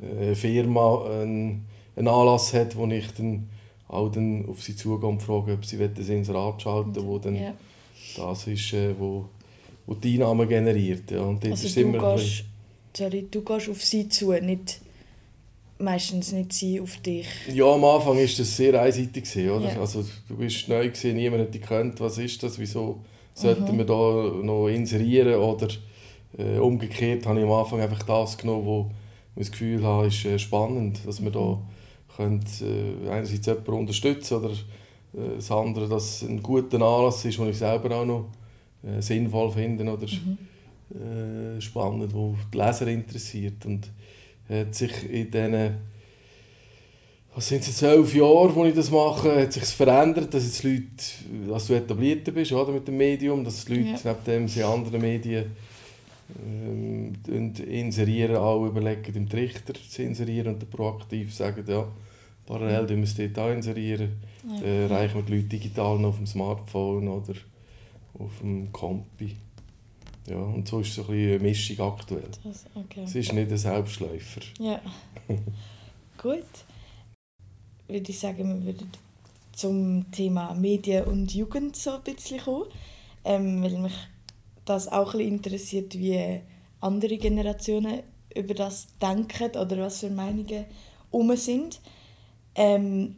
eine 0.00 0.34
Firma 0.34 1.04
einen, 1.04 1.66
einen 1.94 2.08
Anlass 2.08 2.54
hat, 2.54 2.74
wo 2.74 2.86
ich 2.86 3.12
dann 3.12 3.50
auch 3.88 4.08
dann 4.10 4.46
auf 4.48 4.62
sie 4.62 4.74
zugehe 4.74 5.08
und 5.08 5.22
frage, 5.22 5.52
ob 5.52 5.64
sie 5.66 5.76
das 5.76 6.08
Inserat 6.08 6.62
schalten 6.62 7.06
wo 7.06 7.18
dann 7.18 7.36
ja. 7.36 7.52
das 8.16 8.46
ist, 8.46 8.72
äh, 8.72 8.94
wo, 8.98 9.26
wo 9.88 9.94
die 9.94 10.14
Einnahmen 10.14 10.48
generiert. 10.48 11.10
Ja. 11.10 11.22
Und 11.22 11.44
also 11.44 11.66
ist 11.66 11.76
du, 11.76 11.80
immer 11.80 12.14
gehst, 12.14 12.44
sorry, 12.96 13.26
du 13.28 13.42
gehst 13.42 13.68
auf 13.68 13.84
sie 13.84 14.08
zu, 14.08 14.30
nicht, 14.32 14.80
meistens 15.78 16.30
nicht 16.32 16.52
sie 16.52 16.80
auf 16.80 16.98
dich. 16.98 17.26
Ja, 17.52 17.72
am 17.72 17.84
Anfang 17.84 18.16
war 18.16 18.22
das 18.22 18.56
sehr 18.56 18.80
einseitig. 18.80 19.24
Oder? 19.36 19.72
Ja. 19.72 19.80
Also, 19.80 20.04
du 20.28 20.36
bist 20.36 20.68
neu, 20.68 20.88
gewesen, 20.88 21.16
niemand 21.16 21.42
hat 21.42 21.54
dich 21.54 21.62
gekannt, 21.62 21.98
was 22.00 22.18
ist 22.18 22.40
das, 22.42 22.58
wieso 22.58 23.00
sollten 23.34 23.74
mhm. 23.74 23.78
wir 23.78 23.84
da 23.86 24.44
noch 24.44 24.68
inserieren 24.68 25.34
oder 25.36 25.68
äh, 26.36 26.58
umgekehrt 26.58 27.26
habe 27.26 27.38
ich 27.38 27.44
am 27.44 27.52
Anfang 27.52 27.80
einfach 27.80 28.02
das 28.02 28.36
genommen, 28.36 28.66
wo 28.66 28.90
ich 29.36 29.46
das 29.46 29.52
Gefühl 29.52 29.82
habe, 29.82 30.08
ist 30.08 30.24
äh, 30.24 30.38
spannend, 30.38 31.00
dass 31.06 31.22
wir 31.22 31.30
da 31.30 31.40
mhm 31.40 31.78
können 32.18 32.44
äh, 32.60 33.10
einerseits 33.10 33.46
jemanden 33.46 33.72
unterstützen 33.72 34.38
oder 34.38 34.50
äh, 34.50 35.36
das 35.36 35.50
andere, 35.50 35.88
dass 35.88 36.22
es 36.22 36.28
ein 36.28 36.42
guter 36.42 36.80
Anlass 36.82 37.24
ist, 37.24 37.38
den 37.38 37.48
ich 37.48 37.58
selber 37.58 37.96
auch 37.96 38.04
noch 38.04 38.26
äh, 38.96 39.02
sinnvoll 39.02 39.50
finde 39.52 39.84
oder 39.84 40.06
mhm. 40.06 41.56
äh, 41.56 41.60
spannend, 41.60 42.12
wo 42.14 42.36
die 42.52 42.56
Leser 42.56 42.86
interessiert. 42.88 43.66
Und 43.66 43.90
hat 44.48 44.74
sich 44.74 45.10
in 45.10 45.30
diesen 45.30 45.74
was 47.38 47.46
sind 47.46 47.62
es 47.62 47.76
zwölf 47.76 48.12
Jahre, 48.16 48.52
wo 48.52 48.64
ich 48.64 48.74
das 48.74 48.90
mache, 48.90 49.42
hat 49.42 49.52
sich 49.52 49.62
verändert, 49.62 50.34
dass 50.34 50.44
jetzt 50.44 50.64
Leute, 50.64 50.86
dass 51.48 51.68
du 51.68 51.74
etablierter 51.74 52.32
bist 52.32 52.50
oder, 52.50 52.72
mit 52.72 52.88
dem 52.88 52.96
Medium, 52.96 53.44
dass 53.44 53.68
Leute 53.68 53.82
ja. 53.82 53.98
neben 54.02 54.24
dem 54.26 54.48
sie 54.48 54.64
andere 54.64 54.98
Medien 54.98 55.44
ähm, 56.44 57.12
inserieren, 57.24 58.36
auch 58.36 58.66
überlegen, 58.66 59.14
im 59.14 59.28
Trichter 59.28 59.74
zu 59.74 60.02
inserieren 60.02 60.54
und 60.54 60.68
proaktiv 60.68 61.32
sagen, 61.32 61.64
ja, 61.68 61.86
Parallel 62.44 62.86
tun 62.88 62.96
wir 62.96 63.04
es 63.04 63.14
dort 63.14 63.38
auch 63.38 63.52
inserieren. 63.52 64.16
Ja. 64.48 64.62
Äh, 64.62 64.82
erreichen 64.84 65.16
wir 65.16 65.22
die 65.22 65.36
Leute 65.36 65.48
digital 65.48 65.96
noch 65.98 66.08
auf 66.08 66.16
dem 66.16 66.26
Smartphone 66.26 67.06
oder 67.06 67.34
auf 68.18 68.38
dem 68.40 68.72
Kompi. 68.72 69.36
Ja, 70.28 70.36
und 70.36 70.68
so 70.68 70.80
ist 70.80 70.88
es 70.88 70.94
so 70.96 71.10
ein 71.10 71.18
eine 71.18 71.38
Mischung 71.38 71.80
aktuell. 71.80 72.28
Das, 72.44 72.66
okay. 72.74 73.02
Es 73.04 73.14
ist 73.14 73.32
nicht 73.32 73.50
ein 73.50 73.56
Selbstläufer. 73.56 74.40
Ja. 74.58 74.80
Gut. 76.18 76.44
Würde 77.86 78.10
ich 78.10 78.18
sagen, 78.18 78.66
wir 78.66 78.74
würden 78.74 78.90
zum 79.52 80.10
Thema 80.12 80.54
Medien 80.54 81.04
und 81.04 81.34
Jugend 81.34 81.76
so 81.76 81.92
ein 81.92 82.02
bisschen 82.02 82.40
kommen. 82.40 82.66
Ähm, 83.24 83.62
weil 83.62 83.78
mich 83.78 83.94
das 84.64 84.88
auch 84.88 85.14
ein 85.14 85.18
bisschen 85.18 85.34
interessiert, 85.34 85.98
wie 85.98 86.40
andere 86.80 87.16
Generationen 87.16 88.02
über 88.34 88.54
das 88.54 88.88
denken 89.00 89.56
oder 89.56 89.78
was 89.78 90.00
für 90.00 90.10
Meinungen 90.10 90.66
um 91.10 91.34
sind. 91.36 91.80
Ähm, 92.54 93.16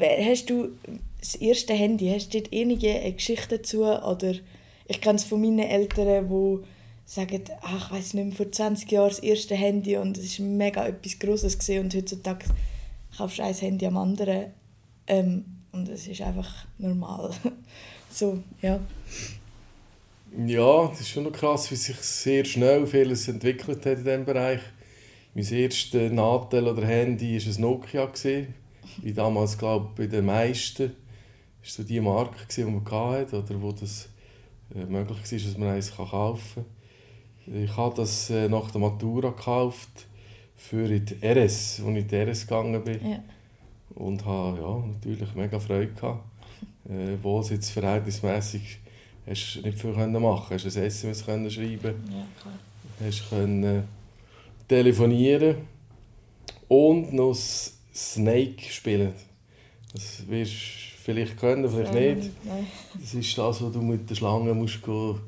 hast 0.00 0.50
du 0.50 0.76
das 1.20 1.34
erste 1.34 1.74
Handy, 1.74 2.10
hast 2.10 2.32
du 2.32 2.40
dort 2.40 2.52
eine 2.52 2.76
Geschichte 3.12 3.58
dazu? 3.58 3.84
Oder 3.84 4.34
ich 4.86 5.00
kenne 5.00 5.16
es 5.16 5.24
von 5.24 5.40
meinen 5.40 5.58
Eltern, 5.58 6.28
die 6.28 6.64
sagen, 7.04 7.42
ach, 7.62 7.86
ich 7.86 7.98
weiß 7.98 8.14
nicht 8.14 8.24
mehr, 8.26 8.36
vor 8.36 8.52
20 8.52 8.90
Jahren 8.90 9.08
das 9.08 9.18
erste 9.18 9.54
Handy 9.54 9.96
und 9.96 10.18
es 10.18 10.38
war 10.38 10.46
mega 10.46 10.86
etwas 10.86 11.18
Grosses 11.18 11.58
gewesen, 11.58 11.84
und 11.84 11.94
heutzutage 11.94 12.46
kaufst 13.16 13.38
du 13.38 13.42
ein 13.42 13.54
Handy 13.54 13.86
am 13.86 13.96
anderen 13.96 14.52
ähm, 15.06 15.44
und 15.72 15.88
es 15.88 16.06
ist 16.06 16.20
einfach 16.20 16.66
normal. 16.78 17.30
so, 18.10 18.42
ja. 18.60 18.78
Ja, 20.46 20.88
das 20.88 21.00
ist 21.00 21.08
schon 21.08 21.24
noch 21.24 21.32
krass, 21.32 21.70
wie 21.70 21.76
sich 21.76 21.96
sehr 21.96 22.44
schnell 22.44 22.86
vieles 22.86 23.26
entwickelt 23.28 23.86
hat 23.86 23.98
in 23.98 24.04
diesem 24.04 24.24
Bereich. 24.26 24.60
Mein 25.34 25.46
erstes 25.46 26.12
Nadel 26.12 26.68
oder 26.68 26.86
Handy 26.86 27.38
war 27.38 27.54
ein 27.54 27.60
Nokia. 27.60 28.12
Wie 29.02 29.12
damals, 29.12 29.56
glaube 29.56 29.88
ich, 29.92 29.96
bei 29.96 30.06
den 30.06 30.26
meisten. 30.26 30.92
War 31.68 31.74
so 31.74 31.82
die 31.82 32.00
Marke, 32.00 32.46
die 32.54 32.64
man 32.64 32.84
hatte, 32.84 33.38
oder 33.38 33.62
wo 33.62 33.72
das 33.72 34.08
äh, 34.74 34.84
möglich 34.84 35.18
war, 35.18 35.38
dass 35.38 35.58
man 35.58 35.68
eins 35.68 35.94
kaufen 35.94 36.64
kann. 37.46 37.62
Ich 37.62 37.76
habe 37.76 37.94
das 37.96 38.30
äh, 38.30 38.48
nach 38.48 38.70
der 38.70 38.80
Matura 38.80 39.30
gekauft 39.30 40.06
für 40.56 40.86
die 40.88 41.14
RS, 41.24 41.80
als 41.80 41.80
ich 41.80 41.84
in 41.84 42.08
die 42.08 42.16
RS 42.16 42.46
gegangen 42.46 42.84
bin. 42.84 43.10
Ja. 43.10 43.22
Und 43.94 44.24
habe 44.24 44.58
ja, 44.58 44.86
natürlich 44.86 45.34
mega 45.34 45.58
Freude 45.58 45.92
gehabt. 45.92 46.24
Äh, 46.88 47.22
wo 47.22 47.40
es 47.40 47.50
jetzt 47.50 47.68
verhältnismäßig 47.68 48.78
hast 49.26 49.60
nicht 49.62 49.78
viel 49.78 49.90
machen 49.90 50.48
konnte. 50.48 50.54
Hast 50.54 50.76
ein 50.78 50.84
SMS 50.84 51.26
können 51.26 51.50
schreiben 51.50 51.94
ja, 52.10 52.26
klar. 52.40 52.58
Hast 53.04 53.28
können, 53.28 53.84
telefonieren 54.66 55.56
und 56.66 57.12
noch 57.12 57.36
Snake 57.94 58.62
spielen. 58.70 59.12
Das 59.92 60.26
wirst 60.28 60.52
du 60.52 60.97
vielleicht 61.08 61.38
können, 61.38 61.70
vielleicht 61.70 61.94
nicht. 61.94 62.30
Das 63.00 63.14
ist 63.14 63.38
das, 63.38 63.62
wo 63.62 63.70
du 63.70 63.80
mit 63.80 64.10
der 64.10 64.14
Schlange 64.14 64.52
musst 64.52 64.82
gehen, 64.82 65.18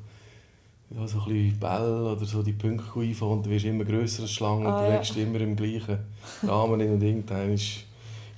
ja, 0.91 1.07
so 1.07 1.21
ein 1.21 1.25
bisschen 1.25 1.59
Bälle 1.59 2.13
oder 2.13 2.25
so 2.27 2.43
die 2.43 2.53
Punkte 2.53 3.01
einfahren 3.01 3.39
und 3.39 3.47
du 3.47 3.51
wirst 3.51 3.65
immer 3.65 3.85
grösser 3.85 4.23
als 4.23 4.33
Schlange 4.33 4.69
ah, 4.69 4.79
und 4.79 4.87
du 4.87 4.93
legst 4.93 5.17
ja. 5.17 5.23
immer 5.23 5.41
im 5.41 5.57
gleichen 5.57 6.01
Rahmen 6.43 6.81
hin 6.81 6.93
und 6.93 7.03
irgendwann 7.03 7.59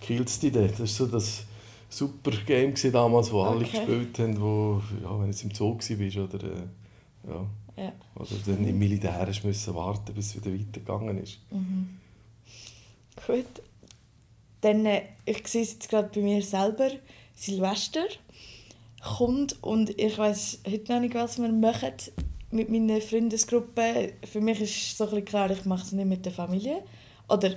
killt 0.01 0.29
es 0.29 0.39
dich 0.39 0.53
dort. 0.53 0.71
Das 0.73 0.81
war 0.81 0.87
so 0.87 1.07
das 1.07 1.45
super 1.89 2.31
Game 2.47 2.75
damals, 2.93 3.33
wo 3.33 3.43
alle 3.43 3.65
gespielt 3.65 4.17
haben, 4.21 4.41
wo, 4.41 4.81
ja, 5.03 5.21
wenn 5.21 5.33
du 5.33 5.39
im 5.43 5.51
Zoo 5.53 5.75
warst 5.75 5.91
oder 5.91 6.45
äh, 6.45 7.29
ja. 7.29 7.47
Ja. 7.85 7.93
Oder 8.15 8.37
dann 8.47 8.69
im 8.69 8.79
Militär 8.79 9.29
müssen 9.43 9.75
warten, 9.75 10.15
bis 10.15 10.27
es 10.27 10.37
wieder 10.37 10.57
weitergegangen 10.57 11.19
ist. 11.19 11.39
Mhm. 11.51 11.99
Gut. 13.27 13.63
Dann, 14.61 14.87
äh, 14.87 15.03
ich 15.25 15.49
sehe 15.49 15.63
es 15.63 15.73
jetzt 15.73 15.89
gerade 15.89 16.11
bei 16.15 16.21
mir 16.21 16.43
selber, 16.43 16.91
Silvester 17.35 18.05
kommt 19.03 19.63
und 19.63 19.99
ich 19.99 20.17
weiß 20.17 20.61
heute 20.69 20.93
noch 20.93 21.01
nicht, 21.01 21.15
was 21.15 21.39
wir 21.39 21.49
machen 21.49 21.93
mit 22.51 22.71
meiner 22.71 23.01
Freundesgruppe. 23.01 24.13
Für 24.25 24.41
mich 24.41 24.61
ist 24.61 24.97
so 24.97 25.09
ein 25.09 25.25
klar, 25.25 25.51
ich 25.51 25.65
mache 25.65 25.83
es 25.83 25.93
nicht 25.93 26.07
mit 26.07 26.25
der 26.25 26.33
Familie. 26.33 26.83
Oder 27.29 27.55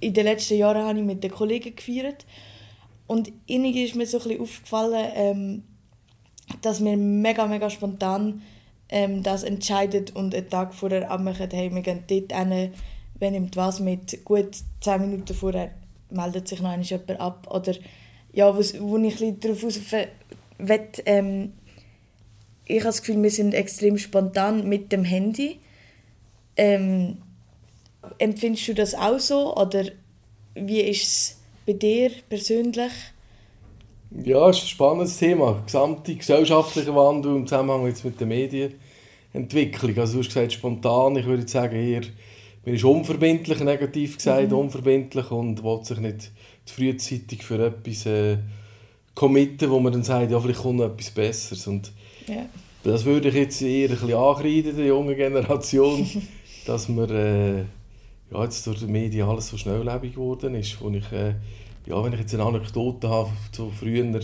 in 0.00 0.14
den 0.14 0.24
letzten 0.24 0.56
Jahren 0.56 0.84
habe 0.84 0.98
ich 0.98 1.04
mit 1.04 1.22
den 1.22 1.30
Kollegen 1.30 1.76
gefeiert. 1.76 2.26
Und 3.06 3.30
irgendwie 3.46 3.84
ist 3.84 3.94
mir 3.94 4.06
so 4.06 4.18
ein 4.18 4.40
aufgefallen, 4.40 5.10
ähm, 5.14 5.62
dass 6.62 6.82
wir 6.82 6.96
mega, 6.96 7.46
mega 7.46 7.70
spontan 7.70 8.42
ähm, 8.88 9.22
das 9.22 9.42
entscheidet 9.42 10.14
und 10.16 10.34
einen 10.34 10.48
Tag 10.48 10.74
vorher 10.74 11.10
abmachen, 11.10 11.50
hey, 11.50 11.72
wir 11.72 11.82
gehen 11.82 12.04
dort 12.06 12.32
hin, 12.32 12.72
wenn 13.18 13.32
nimmt 13.32 13.56
was 13.56 13.80
mit, 13.80 14.24
gut 14.24 14.56
zehn 14.80 15.00
Minuten 15.00 15.34
vorher 15.34 15.72
meldet 16.10 16.48
sich 16.48 16.60
noch 16.60 16.76
jemand 16.76 17.20
ab. 17.20 17.48
Oder 17.50 17.74
ja, 18.32 18.56
wo, 18.56 18.60
wo 18.60 18.98
ich 18.98 19.20
ein 19.20 19.40
darauf 19.40 19.64
aus 19.64 19.80
will, 19.92 20.88
ähm, 21.06 21.52
ich 22.64 22.78
habe 22.78 22.86
das 22.86 23.02
Gefühl, 23.02 23.22
wir 23.22 23.30
sind 23.30 23.54
extrem 23.54 23.98
spontan 23.98 24.68
mit 24.68 24.92
dem 24.92 25.04
Handy. 25.04 25.58
Ähm, 26.56 27.18
empfindest 28.18 28.68
du 28.68 28.74
das 28.74 28.94
auch 28.94 29.18
so? 29.18 29.56
Oder 29.56 29.86
wie 30.54 30.80
ist 30.80 31.02
es 31.02 31.40
bei 31.66 31.72
dir 31.72 32.10
persönlich? 32.28 32.92
Ja, 34.24 34.48
es 34.48 34.58
ist 34.58 34.64
ein 34.64 34.68
spannendes 34.68 35.16
Thema. 35.18 35.62
Gesamte 35.64 36.14
gesellschaftliche 36.14 36.94
Wandel 36.94 37.36
im 37.36 37.46
Zusammenhang 37.46 37.86
jetzt 37.86 38.04
mit 38.04 38.20
den 38.20 38.28
Medienentwicklung. 38.28 39.98
Also 39.98 40.14
du 40.14 40.18
hast 40.20 40.28
gesagt, 40.28 40.52
spontan, 40.52 41.16
ich 41.16 41.26
würde 41.26 41.48
sagen 41.48 41.76
eher, 41.76 42.02
man 42.64 42.74
ist 42.74 42.84
unverbindlich, 42.84 43.60
negativ 43.60 44.16
gesagt, 44.16 44.50
mhm. 44.50 44.58
unverbindlich 44.58 45.30
und 45.30 45.64
will 45.64 45.84
sich 45.84 45.98
nicht 45.98 46.30
frühzeitig 46.66 47.42
für 47.42 47.64
etwas 47.64 48.06
äh, 48.06 48.38
committen, 49.14 49.70
wo 49.70 49.80
man 49.80 49.92
dann 49.92 50.02
sagt, 50.02 50.30
ja, 50.30 50.40
vielleicht 50.40 50.60
kommt 50.60 50.78
noch 50.78 50.86
etwas 50.86 51.10
Besseres. 51.10 51.66
Und 51.66 51.92
ja. 52.26 52.46
das 52.84 53.04
würde 53.04 53.28
ich 53.28 53.34
jetzt 53.34 53.62
eher 53.62 53.90
ein 53.90 53.96
bisschen 53.96 54.14
ankreiden, 54.14 54.76
der 54.76 54.86
jungen 54.86 55.16
Generation, 55.16 56.06
dass 56.66 56.88
wir 56.88 57.10
äh, 57.10 57.58
ja, 58.32 58.44
jetzt 58.44 58.66
durch 58.66 58.80
die 58.80 58.86
Medien 58.86 59.28
alles 59.28 59.48
so 59.48 59.56
schnelllebig 59.56 60.14
geworden 60.14 60.54
ist. 60.54 60.80
Wo 60.80 60.90
ich, 60.90 61.10
äh, 61.12 61.34
ja, 61.86 62.02
wenn 62.02 62.12
ich 62.12 62.20
jetzt 62.20 62.34
eine 62.34 62.44
Anekdote 62.44 63.08
habe, 63.08 63.30
so 63.54 63.70
früher, 63.70 64.04
äh, 64.04 64.20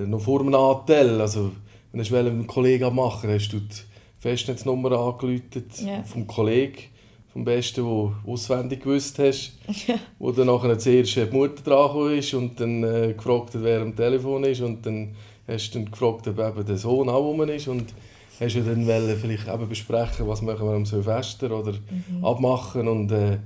noch 0.00 0.20
vor 0.20 0.40
dem 0.40 0.54
Anteil, 0.54 1.20
also 1.20 1.52
wenn 1.92 2.02
du 2.02 2.10
mit 2.10 2.26
einem 2.26 2.46
Kollegen 2.46 2.94
machen 2.94 3.30
hast 3.30 3.50
du 3.50 3.60
die 3.60 3.76
Festnetznummer 4.18 4.92
angerufen 4.92 5.64
yeah. 5.82 6.02
vom 6.04 6.26
Kollegen, 6.26 6.84
vom 7.32 7.44
Besten, 7.44 7.84
wo 7.84 8.12
auswendig 8.26 8.82
gewusst 8.82 9.18
hast, 9.18 9.52
yeah. 9.88 9.98
wo 10.18 10.32
dann 10.32 10.48
nachher 10.48 10.78
zuerst 10.78 11.16
die 11.16 11.24
Mutter 11.30 11.62
dran 11.62 12.12
ist 12.12 12.34
und 12.34 12.60
dann 12.60 12.84
äh, 12.84 13.14
gefragt 13.14 13.54
hat, 13.54 13.62
wer 13.62 13.80
am 13.80 13.96
Telefon 13.96 14.44
ist 14.44 14.60
und 14.60 14.84
dann 14.84 15.14
hast 15.48 15.70
du 15.70 15.78
dann 15.78 15.90
gefragt, 15.90 16.28
ob 16.28 16.38
eben 16.38 16.66
der 16.66 16.76
Sohn 16.76 17.08
auch 17.08 17.22
rum 17.22 17.42
ist 17.48 17.68
und 17.68 17.94
hast 18.38 18.56
du 18.56 18.60
dann 18.60 18.84
vielleicht 18.84 19.48
eben 19.48 19.68
besprechen, 19.68 20.28
was 20.28 20.42
machen 20.42 20.66
wir 20.66 20.74
am 20.74 20.86
Silvester 20.86 21.58
oder 21.58 21.72
mhm. 21.72 22.24
abmachen 22.24 22.86
und 22.86 23.10
äh, 23.12 23.38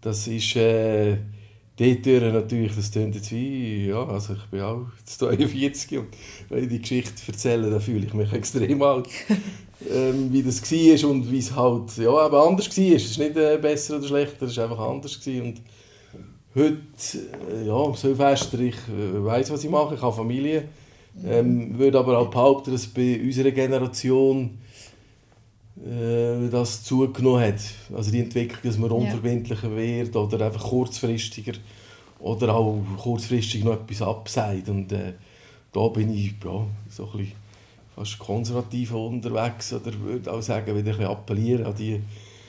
das 0.00 0.26
ist 0.28 0.56
äh, 0.56 1.16
dort 1.76 2.32
natürlich, 2.32 2.74
das 2.74 2.90
klingt 2.90 3.14
jetzt 3.14 3.32
wie, 3.32 3.88
ja, 3.88 4.06
also 4.06 4.34
ich 4.34 4.44
bin 4.50 4.60
auch 4.60 4.86
42 5.04 5.98
und 5.98 6.08
wenn 6.48 6.64
ich 6.64 6.68
die 6.70 6.80
Geschichte 6.80 7.12
erzähle, 7.26 7.70
dann 7.70 7.80
fühle 7.80 8.06
ich 8.06 8.14
mich 8.14 8.32
extrem 8.32 8.82
alt. 8.82 9.08
Ähm, 9.90 10.32
wie 10.32 10.42
das 10.42 10.62
war 10.62 11.10
und 11.10 11.30
wie 11.30 11.38
es 11.38 11.54
halt 11.54 11.96
ja, 11.98 12.26
eben 12.26 12.34
anders 12.34 12.76
war. 12.76 12.96
Es 12.96 13.04
ist 13.04 13.18
nicht 13.18 13.36
äh, 13.36 13.58
besser 13.58 13.98
oder 13.98 14.06
schlechter, 14.06 14.46
es 14.46 14.56
war 14.56 14.64
einfach 14.64 14.78
anders. 14.78 15.20
Gewesen. 15.20 15.46
Und 15.46 15.62
heute, 16.54 16.78
äh, 17.52 17.66
ja, 17.66 17.94
Silvester, 17.94 18.58
ich 18.60 18.76
äh, 18.88 19.24
weiß 19.24 19.50
was 19.50 19.64
ich 19.64 19.70
mache, 19.70 19.94
ich 19.94 20.02
habe 20.02 20.16
Familie. 20.16 20.68
Ähm, 21.24 21.78
würde 21.78 21.98
aber 21.98 22.18
auch 22.18 22.30
behaupten, 22.30 22.72
dass 22.72 22.86
bei 22.86 23.18
unserer 23.22 23.50
Generation 23.50 24.58
äh, 25.78 26.48
das 26.50 26.84
zugenommen 26.84 27.40
hat. 27.40 27.60
Also 27.94 28.10
die 28.10 28.20
Entwicklung, 28.20 28.60
dass 28.62 28.78
man 28.78 28.90
unverbindlicher 28.90 29.74
wird 29.74 30.14
oder 30.14 30.44
einfach 30.44 30.64
kurzfristiger 30.64 31.52
oder 32.18 32.54
auch 32.54 32.82
kurzfristig 32.98 33.64
noch 33.64 33.74
etwas 33.74 34.02
abseit. 34.02 34.68
Und 34.68 34.92
äh, 34.92 35.14
da 35.72 35.88
bin 35.88 36.12
ich 36.14 36.34
ja, 36.44 36.66
so 36.90 37.04
ein 37.04 37.18
bisschen 37.18 37.32
fast 37.96 38.18
konservativ 38.18 38.92
unterwegs 38.92 39.72
oder 39.72 39.98
würde 40.00 40.32
auch 40.32 40.42
sagen, 40.42 40.66
wieder 40.66 40.78
ein 40.78 40.84
bisschen 40.84 41.06
appellieren 41.06 41.66
an 41.66 41.74
die, 41.74 42.02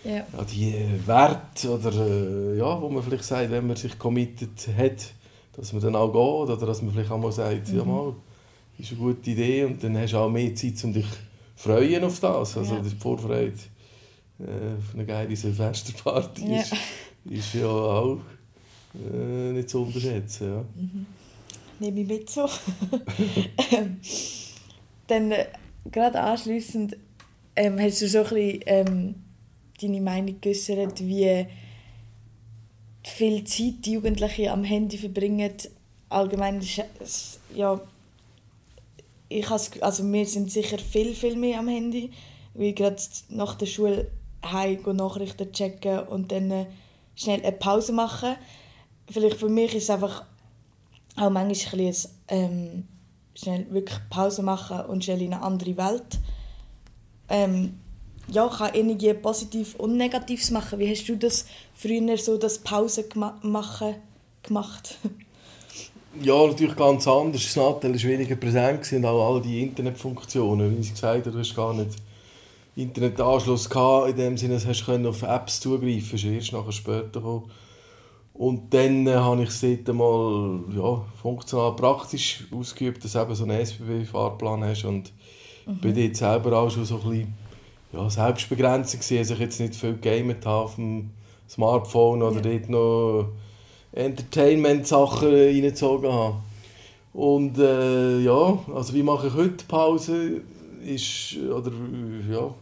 ja. 0.04 0.26
an 0.38 0.46
die 0.52 0.76
Werte 1.06 1.72
oder 1.72 1.92
äh, 1.94 2.58
ja, 2.58 2.82
wo 2.82 2.90
man 2.90 3.02
vielleicht 3.02 3.24
sagt, 3.24 3.50
wenn 3.50 3.66
man 3.66 3.78
sich 3.78 3.98
committed 3.98 4.68
hat, 4.78 5.14
dass 5.56 5.72
man 5.72 5.82
dann 5.82 5.96
auch 5.96 6.12
geht 6.12 6.50
oder 6.56 6.66
dass 6.66 6.82
man 6.82 6.94
vielleicht 6.94 7.10
auch 7.10 7.18
mal 7.18 7.32
sagt, 7.32 7.70
mhm. 7.70 7.78
ja 7.78 7.86
mal, 7.86 8.14
ist 8.78 8.92
eine 8.92 9.00
gute 9.00 9.32
Idee 9.32 9.64
und 9.64 9.82
dann 9.82 9.98
hast 9.98 10.12
du 10.12 10.18
auch 10.18 10.30
mehr 10.30 10.54
Zeit, 10.54 10.84
um 10.84 10.94
dich 10.94 11.08
freuen 11.56 12.04
auf 12.04 12.20
das. 12.20 12.58
Also 12.58 12.76
ja. 12.76 12.82
die 12.82 12.90
Vorfreude 12.90 13.54
äh, 14.40 14.78
auf 14.78 14.94
eine 14.94 15.06
geile 15.06 15.36
Silvesterparty 15.36 16.52
ja. 16.52 16.60
ist, 16.60 16.74
ist 17.24 17.54
ja 17.54 17.68
auch 17.68 18.20
äh, 18.94 19.54
nicht 19.54 19.70
zu 19.70 19.82
unterschätzen. 19.82 20.48
Ja. 20.50 20.66
Mhm. 20.76 21.06
Nehme 21.80 22.02
ich 22.02 22.08
mit 22.08 22.30
so. 22.30 22.50
Dann 25.08 25.32
äh, 25.32 25.48
gerade 25.92 26.20
anschließend 26.22 26.98
ähm, 27.56 27.80
hast 27.80 28.02
du 28.02 28.08
so 28.08 28.20
ein 28.20 28.24
bisschen 28.30 28.62
ähm, 28.66 29.16
deine 29.82 30.02
Meinung 30.02 30.40
geäußert, 30.42 31.00
wie 31.00 31.48
viel 33.04 33.44
Zeit 33.46 33.86
die 33.86 33.94
Jugendlichen 33.94 34.50
am 34.50 34.64
Handy 34.64 34.98
verbringen. 34.98 35.54
Allgemein 36.10 36.60
ist, 36.60 37.40
ja, 37.54 37.82
ich 39.30 39.50
also 39.50 40.12
wir 40.12 40.26
sind 40.26 40.52
sicher 40.52 40.78
viel, 40.78 41.14
viel 41.14 41.36
mehr 41.36 41.60
am 41.60 41.68
Handy, 41.68 42.12
weil 42.54 42.74
gerade 42.74 43.02
nach 43.30 43.56
der 43.56 43.66
Schule 43.66 44.10
heim 44.46 44.82
Nachrichten 44.94 45.52
checken 45.52 46.00
und 46.08 46.32
dann 46.32 46.52
äh, 46.52 46.66
schnell 47.16 47.42
eine 47.42 47.52
Pause 47.52 47.92
machen. 47.92 48.36
Vielleicht 49.10 49.38
für 49.38 49.50
mich 49.50 49.74
ist 49.76 49.84
es 49.84 49.90
einfach 49.90 50.24
auch 51.16 51.30
manchmal 51.30 51.82
ein, 51.82 51.88
bisschen, 51.88 52.12
ähm, 52.30 52.88
schnell 53.38 53.68
wirklich 53.70 54.00
Pause 54.10 54.44
machen 54.44 54.82
und 54.88 55.04
schnell 55.04 55.22
in 55.22 55.34
eine 55.34 55.44
andere 55.44 55.78
Welt. 55.78 56.20
Ähm, 57.30 57.80
ja, 58.30 58.48
kann 58.48 58.72
einige 58.74 59.14
positiv 59.14 59.76
und 59.76 59.96
Negatives 59.96 60.52
machen. 60.52 60.80
Wie 60.80 60.90
hast 60.90 61.08
du 61.08 61.16
das 61.16 61.46
früher 61.74 62.18
so 62.18 62.38
das 62.38 62.60
Pause 62.60 63.06
machen 63.44 63.96
gemacht? 64.44 64.98
Ja, 66.20 66.48
natürlich 66.48 66.76
ganz 66.76 67.08
anders. 67.08 67.44
Das 67.44 67.56
Nattel 67.56 67.94
war 67.94 68.04
weniger 68.10 68.36
präsent 68.36 68.92
und 68.92 69.06
auch 69.06 69.36
all 69.36 69.42
die 69.42 69.62
Internetfunktionen. 69.62 70.76
Wie 70.76 70.82
ich 70.82 70.92
gesagt 70.92 71.28
habe, 71.28 71.32
du 71.32 71.38
hast 71.38 71.56
gar 71.56 71.76
nicht 71.76 71.92
Internetanschluss 72.76 73.70
gehabt, 73.70 74.10
in 74.10 74.18
dem 74.18 74.38
Sinne, 74.38 74.60
dass 74.60 74.84
du 74.84 75.10
auf 75.10 75.22
Apps 75.22 75.60
zugreifen 75.60 76.10
konntest. 76.10 76.26
erst 76.26 76.54
nachher 76.54 76.72
später 76.72 77.20
gekommen. 77.20 77.52
Und 78.38 78.72
dann 78.72 79.08
äh, 79.08 79.16
habe 79.16 79.42
ich 79.42 79.50
es 79.50 79.62
dort 79.62 79.96
mal 79.96 80.60
ja, 80.76 81.04
funktional 81.20 81.76
praktisch 81.76 82.46
ausgeübt, 82.52 83.04
dass 83.04 83.14
du 83.14 83.36
so 83.36 83.44
einen 83.46 83.60
SBB-Fahrplan 83.66 84.64
hast 84.64 84.86
und 84.86 85.12
mhm. 85.66 85.80
bin 85.80 85.96
dort 85.96 86.16
selber 86.16 86.60
auch 86.60 86.70
schon 86.70 86.86
so 86.86 87.00
ein 87.00 87.10
bisschen 87.10 87.34
ja, 87.94 88.10
selbstbegrenzt 88.10 88.94
gewesen, 88.94 89.18
dass 89.18 89.32
ich 89.32 89.40
jetzt 89.40 89.60
nicht 89.60 89.76
viel 89.76 89.94
gegamet 89.94 90.46
habe 90.46 90.66
auf 90.66 90.76
dem 90.76 91.10
Smartphone 91.50 92.22
oder 92.22 92.36
ja. 92.36 92.58
dort 92.58 92.70
noch 92.70 93.30
Entertainment-Sachen 93.94 95.30
reingezogen 95.34 96.12
habe. 96.12 96.36
Und 97.14 97.58
äh, 97.58 98.20
ja, 98.20 98.60
also 98.76 98.94
wie 98.94 99.02
mache 99.02 99.28
ich 99.28 99.34
heute 99.34 99.66
Pause? 99.68 100.42
Ist, 100.86 101.38
oder 101.38 101.72
ja, 102.32 102.54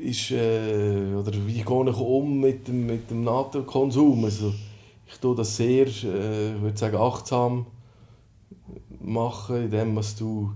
ist, 0.00 0.30
äh, 0.30 1.14
oder 1.14 1.32
wie 1.46 1.62
gehe 1.62 1.90
ich 1.90 1.96
um 1.96 2.40
mit 2.40 2.68
dem, 2.68 2.86
mit 2.86 3.10
dem 3.10 3.24
NATO-Konsum? 3.24 4.24
Also, 4.24 4.52
ich 5.06 5.18
tue 5.18 5.34
das 5.34 5.56
sehr, 5.56 5.86
äh, 5.86 6.60
würde 6.60 6.76
sagen, 6.76 6.96
achtsam 6.96 7.66
machen, 9.00 9.64
indem 9.64 9.94
was 9.96 10.16
du, 10.16 10.50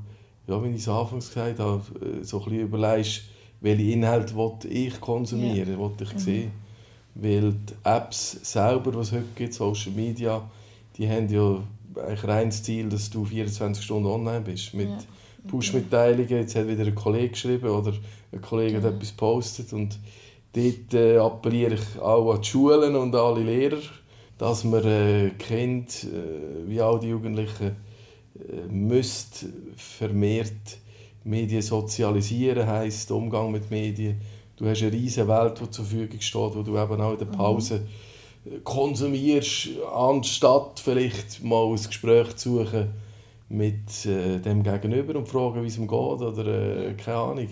ja, 0.47 0.63
wie 0.63 0.69
ich 0.69 0.77
es 0.77 0.89
anfangs 0.89 1.29
gesagt 1.29 1.59
habe, 1.59 1.83
äh, 2.01 2.25
so 2.25 2.39
ein 2.39 2.45
bisschen 2.45 2.61
überlegst, 2.61 3.23
welche 3.61 3.83
Inhalte 3.83 4.35
ich 4.69 5.01
konsumieren, 5.01 5.79
yeah. 5.79 5.91
ich 6.01 6.15
mhm. 6.15 6.19
sehen. 6.19 6.51
Weil 7.15 7.53
die 7.53 7.75
Apps 7.83 8.39
selber, 8.43 8.93
die 8.93 8.99
es 8.99 9.13
heute 9.13 9.25
gibt, 9.35 9.55
Social 9.55 9.93
Media, 9.93 10.49
die 10.97 11.09
haben 11.09 11.29
ja 11.29 11.63
eigentlich 12.01 12.25
rein 12.25 12.51
das 12.51 12.63
Ziel, 12.63 12.89
dass 12.89 13.11
du 13.11 13.25
24 13.25 13.85
Stunden 13.85 14.07
online 14.07 14.43
bist. 14.43 14.75
Mit 14.75 14.89
ja. 14.89 14.99
Push-Mitteilungen, 15.49 16.29
jetzt 16.29 16.55
hat 16.55 16.69
wieder 16.69 16.85
ein 16.85 16.95
Kollege 16.95 17.31
geschrieben 17.31 17.69
oder 17.69 17.93
ein 18.33 18.41
Kollege 18.41 18.79
hat 18.79 18.85
etwas 18.85 19.11
gepostet 19.11 19.73
und 19.73 19.99
dort 20.53 20.95
äh, 20.95 21.19
appelliere 21.19 21.75
ich 21.75 22.01
auch 22.01 22.35
an 22.35 22.41
die 22.41 22.49
Schulen 22.49 22.97
und 22.97 23.15
an 23.15 23.21
alle 23.21 23.43
Lehrer, 23.43 23.81
dass 24.37 24.65
man 24.65 24.85
äh, 24.85 25.31
kennt, 25.39 26.05
äh, 26.05 26.69
wie 26.69 26.81
auch 26.81 26.99
die 26.99 27.09
Jugendlichen 27.09 27.77
äh, 28.37 28.67
müsst 28.71 29.47
vermehrt 29.77 30.79
Medien 31.25 31.63
sozialisieren, 31.63 32.67
heisst 32.67 33.11
Umgang 33.11 33.51
mit 33.51 33.71
Medien 33.71 34.21
du 34.59 34.69
hast 34.69 34.83
eine 34.83 34.93
riesige 34.93 35.29
Welt, 35.29 35.61
die 35.61 35.71
zur 35.71 35.85
Verfügung 35.85 36.21
steht, 36.21 36.55
wo 36.55 36.63
du 36.63 36.77
eben 36.77 37.01
auch 37.01 37.13
in 37.13 37.19
der 37.19 37.29
mhm. 37.29 37.33
Pause 37.33 37.87
mhm. 38.45 38.65
konsumierst, 38.65 39.69
anstatt 39.95 40.81
vielleicht 40.81 41.43
mal 41.43 41.67
ein 41.67 41.77
Gespräch 41.77 42.37
zu 42.37 42.59
suchen 42.59 42.91
mit 43.49 44.05
äh, 44.05 44.41
dem 44.41 44.63
Gegenüber 44.63 45.19
und 45.19 45.29
fragen, 45.29 45.63
wie 45.63 45.69
es 45.69 45.79
ihm 45.79 45.89
geht 45.89 45.91
oder 45.93 46.47
äh, 46.47 46.95
keine 46.95 47.17
Ahnung. 47.17 47.49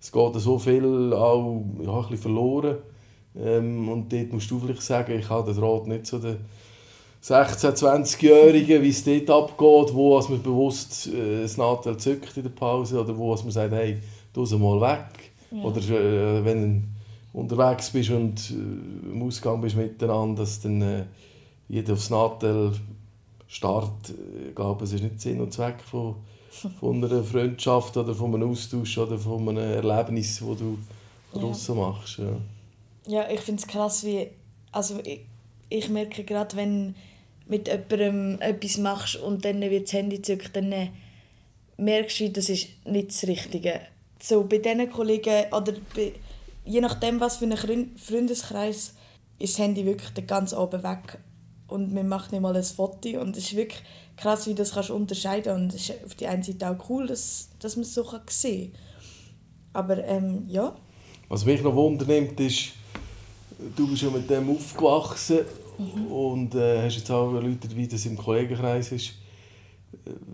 Es 0.00 0.12
geht 0.12 0.34
so 0.36 0.58
viel 0.58 1.12
auch 1.12 1.62
ja, 1.80 1.92
ein 1.92 2.00
bisschen 2.02 2.18
verloren 2.18 2.76
ähm, 3.36 3.88
und 3.88 4.12
dort 4.12 4.32
musst 4.32 4.50
du 4.50 4.60
vielleicht 4.60 4.82
sagen, 4.82 5.18
ich 5.18 5.28
habe 5.28 5.52
den 5.52 5.60
Draht 5.60 5.86
nicht 5.86 6.06
zu 6.06 6.18
den 6.18 6.36
16-, 7.22 7.72
20-Jährigen, 7.72 8.82
wie 8.82 8.90
es 8.90 9.04
dort 9.04 9.30
abgeht, 9.30 9.94
wo 9.94 10.16
als 10.16 10.28
man 10.28 10.42
bewusst 10.42 11.08
äh, 11.08 11.42
das 11.42 11.56
Nadel 11.56 11.96
zückt 11.96 12.36
in 12.36 12.44
der 12.44 12.50
Pause 12.50 13.00
oder 13.00 13.16
wo 13.16 13.32
als 13.32 13.42
man 13.42 13.52
sagt, 13.52 13.72
hey, 13.72 13.98
du 14.32 14.44
mal 14.58 14.80
weg 14.80 15.28
ja. 15.50 15.62
Oder 15.62 15.80
äh, 15.80 16.44
wenn 16.44 16.82
du 17.32 17.38
unterwegs 17.38 17.90
bist 17.90 18.10
und 18.10 18.50
äh, 18.50 19.12
im 19.12 19.22
Ausgang 19.22 19.60
bist 19.60 19.76
miteinander, 19.76 20.42
dass 20.42 20.60
dann 20.60 20.82
äh, 20.82 21.04
jeder 21.68 21.94
aufs 21.94 22.10
Nadel 22.10 22.72
starrt. 23.46 24.12
Ich 24.48 24.54
glaube, 24.54 24.84
es 24.84 24.92
ist 24.92 25.02
nicht 25.02 25.20
Sinn 25.20 25.40
und 25.40 25.52
Zweck 25.52 25.80
von, 25.82 26.16
von 26.80 27.04
einer 27.04 27.22
Freundschaft 27.22 27.96
oder 27.96 28.14
von 28.14 28.34
einem 28.34 28.50
Austausch 28.50 28.98
oder 28.98 29.18
von 29.18 29.48
einem 29.48 29.58
Erlebnis, 29.58 30.40
das 30.40 30.58
du 30.58 30.78
draussen 31.32 31.76
ja. 31.76 31.82
machst. 31.82 32.18
Ja, 32.18 32.36
ja 33.06 33.30
ich 33.30 33.40
finde 33.40 33.62
es 33.62 33.66
krass, 33.66 34.04
wie... 34.04 34.28
Also 34.72 34.98
ich, 35.04 35.20
ich 35.70 35.88
merke 35.88 36.24
gerade, 36.24 36.56
wenn 36.56 36.94
mit 37.46 37.68
jemandem 37.68 38.40
etwas 38.40 38.78
machst 38.78 39.16
und 39.16 39.44
dann 39.44 39.60
wird 39.60 39.84
das 39.84 39.92
Handy 39.94 40.20
zückt, 40.20 40.54
dann 40.54 40.90
merkst 41.78 42.20
du, 42.20 42.30
das 42.30 42.48
ist 42.48 42.68
nicht 42.84 43.08
das 43.08 43.26
Richtige 43.26 43.80
so 44.20 44.44
bei 44.44 44.58
diesen 44.58 44.90
Kollegen 44.90 45.52
oder 45.52 45.74
bei, 45.94 46.12
je 46.64 46.80
nachdem, 46.80 47.20
was 47.20 47.38
für 47.38 47.44
einen 47.44 47.96
Freundeskreis, 47.96 48.94
ist 49.38 49.54
das 49.54 49.58
Handy 49.58 49.84
wirklich 49.84 50.10
den 50.10 50.26
ganzen 50.26 50.58
Abend 50.58 50.82
weg 50.82 51.18
und 51.68 51.92
man 51.92 52.08
macht 52.08 52.32
nicht 52.32 52.40
mal 52.40 52.56
ein 52.56 52.64
Foto 52.64 53.20
und 53.20 53.36
es 53.36 53.44
ist 53.44 53.56
wirklich 53.56 53.82
krass, 54.16 54.46
wie 54.46 54.50
du 54.50 54.56
das 54.56 54.72
kannst 54.72 54.90
unterscheiden 54.90 55.54
und 55.54 55.74
es 55.74 55.88
ist 55.88 56.04
auf 56.04 56.14
die 56.14 56.26
einen 56.26 56.42
Seite 56.42 56.68
auch 56.68 56.90
cool, 56.90 57.06
dass, 57.06 57.50
dass 57.60 57.76
man 57.76 57.82
es 57.82 57.94
so 57.94 58.04
sehen 58.28 58.72
kann. 58.72 58.80
aber 59.84 60.04
ähm, 60.04 60.44
ja. 60.48 60.74
Was 61.28 61.44
mich 61.44 61.62
noch 61.62 61.74
wundernimmt, 61.74 62.40
ist, 62.40 62.70
du 63.76 63.86
bist 63.88 64.02
ja 64.02 64.10
mit 64.10 64.28
dem 64.28 64.50
aufgewachsen 64.50 65.40
mhm. 65.78 66.06
und 66.06 66.54
äh, 66.54 66.84
hast 66.84 66.96
jetzt 66.96 67.10
auch 67.10 67.34
erläutert, 67.34 67.76
wie 67.76 67.86
das 67.86 68.06
im 68.06 68.16
Kollegenkreis 68.16 68.92
ist. 68.92 69.12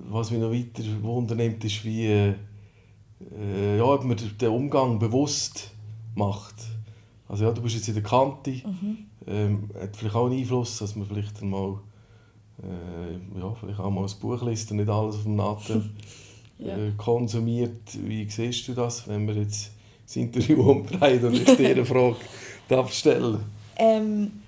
Was 0.09 0.31
mich 0.31 0.41
noch 0.41 0.53
weiter 0.53 0.83
wundernimmt, 1.03 1.65
ist, 1.65 1.85
wie, 1.85 2.07
äh, 2.07 3.77
ja, 3.77 3.85
ob 3.85 4.05
man 4.05 4.17
den 4.17 4.49
Umgang 4.49 4.99
bewusst 4.99 5.71
macht. 6.15 6.55
Also 7.29 7.45
ja, 7.45 7.53
du 7.53 7.63
bist 7.63 7.75
jetzt 7.75 7.89
in 7.89 7.95
der 7.95 8.03
Kante, 8.03 8.51
mhm. 8.51 8.99
ähm, 9.27 9.71
hat 9.81 9.97
vielleicht 9.97 10.15
auch 10.15 10.27
einen 10.27 10.39
Einfluss, 10.39 10.79
dass 10.79 10.95
man 10.95 11.07
vielleicht 11.07 11.41
einmal 11.41 11.79
äh, 12.63 13.39
ja, 13.39 13.55
vielleicht 13.55 13.81
auch 13.81 13.91
mal 13.91 14.05
ein 14.05 14.21
Buch 14.21 14.43
liest 14.43 14.71
und 14.71 14.79
nicht 14.79 14.89
alles 14.89 15.17
auf 15.17 15.23
dem 15.23 15.37
Natten 15.37 15.97
ja. 16.59 16.77
äh, 16.77 16.93
konsumiert. 16.97 17.81
Wie 17.95 18.29
siehst 18.29 18.69
du 18.69 18.75
das, 18.75 19.09
wenn 19.09 19.27
wir 19.27 19.35
jetzt 19.35 19.71
das 20.07 20.17
Interview 20.17 20.63
umdrehen 20.71 21.25
und 21.25 21.35
ich 21.35 21.57
dir 21.57 21.71
eine 21.71 21.85
Frage 21.85 22.17
darf 22.69 22.93
stellen 22.93 23.41
ähm, 23.77 24.43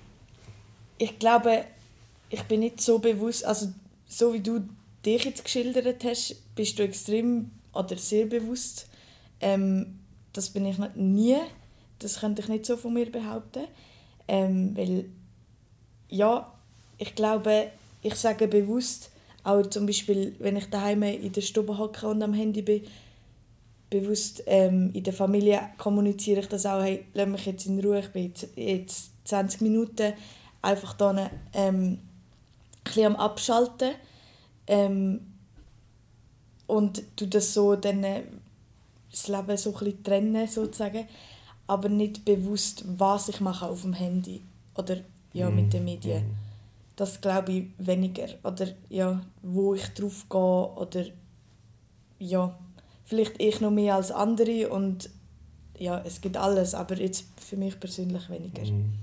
Ich 0.97 1.17
glaube, 1.19 1.65
ich 2.29 2.43
bin 2.43 2.61
nicht 2.61 2.81
so 2.81 2.99
bewusst, 2.99 3.45
also 3.45 3.67
so 4.07 4.33
wie 4.33 4.39
du 4.39 4.61
dich 5.05 5.25
jetzt 5.25 5.43
geschildert 5.43 6.03
hast, 6.03 6.35
bist 6.55 6.77
du 6.79 6.83
extrem 6.83 7.51
oder 7.73 7.97
sehr 7.97 8.25
bewusst. 8.25 8.87
Ähm, 9.39 9.99
das 10.33 10.49
bin 10.49 10.65
ich 10.65 10.77
nie. 10.95 11.37
Das 11.99 12.19
könnte 12.19 12.41
ich 12.41 12.47
nicht 12.47 12.65
so 12.65 12.77
von 12.77 12.93
mir 12.93 13.11
behaupten. 13.11 13.65
Ähm, 14.27 14.75
weil, 14.75 15.05
ja, 16.09 16.51
ich 16.97 17.15
glaube, 17.15 17.71
ich 18.01 18.15
sage 18.15 18.47
bewusst, 18.47 19.11
auch 19.43 19.65
zum 19.67 19.85
Beispiel, 19.85 20.35
wenn 20.39 20.57
ich 20.57 20.69
daheim 20.69 21.03
in 21.03 21.31
der 21.31 21.41
Stube 21.41 21.77
hocke 21.77 22.07
und 22.07 22.21
am 22.21 22.33
Handy 22.33 22.61
bin, 22.61 22.83
bewusst 23.89 24.43
ähm, 24.45 24.91
in 24.93 25.03
der 25.03 25.13
Familie 25.13 25.61
kommuniziere 25.77 26.41
ich 26.41 26.47
das 26.47 26.65
auch, 26.65 26.81
hey, 26.81 27.05
lass 27.13 27.27
mich 27.27 27.45
jetzt 27.45 27.65
in 27.65 27.79
Ruhe, 27.79 27.99
ich 27.99 28.09
bin 28.09 28.25
jetzt, 28.25 28.49
jetzt 28.55 29.11
20 29.25 29.61
Minuten 29.61 30.13
einfach 30.61 30.93
da 30.93 31.29
ähm, 31.53 31.99
ein 32.83 33.05
am 33.05 33.15
Abschalten 33.15 33.91
ähm, 34.67 35.21
und 36.67 37.03
du 37.15 37.27
das 37.27 37.53
so 37.53 37.75
dann 37.75 38.03
äh, 38.03 38.23
das 39.09 39.27
Leben 39.29 39.57
so 39.57 39.73
ein 39.73 40.03
trennen 40.03 40.47
sozusagen, 40.47 41.07
aber 41.67 41.89
nicht 41.89 42.25
bewusst, 42.25 42.85
was 42.87 43.29
ich 43.29 43.41
mache 43.41 43.67
auf 43.67 43.81
dem 43.81 43.93
Handy 43.93 44.41
oder 44.75 44.97
ja, 45.33 45.49
mit 45.49 45.73
den 45.73 45.85
Medien. 45.85 46.23
Mm 46.23 46.47
das 46.97 47.21
glaube 47.21 47.51
ich 47.53 47.63
weniger. 47.77 48.27
Oder 48.43 48.67
ja, 48.89 49.21
wo 49.41 49.73
ich 49.73 49.85
drauf 49.89 50.25
gehe 50.29 50.39
oder 50.39 51.05
ja, 52.19 52.57
vielleicht 53.05 53.39
ich 53.39 53.61
noch 53.61 53.71
mehr 53.71 53.95
als 53.95 54.11
andere 54.11 54.69
und 54.69 55.09
ja, 55.77 56.01
es 56.03 56.19
gibt 56.19 56.35
alles, 56.35 56.73
aber 56.73 56.99
jetzt 56.99 57.25
für 57.39 57.55
mich 57.55 57.79
persönlich 57.79 58.27
weniger. 58.29 58.63
Mhm. 58.63 58.93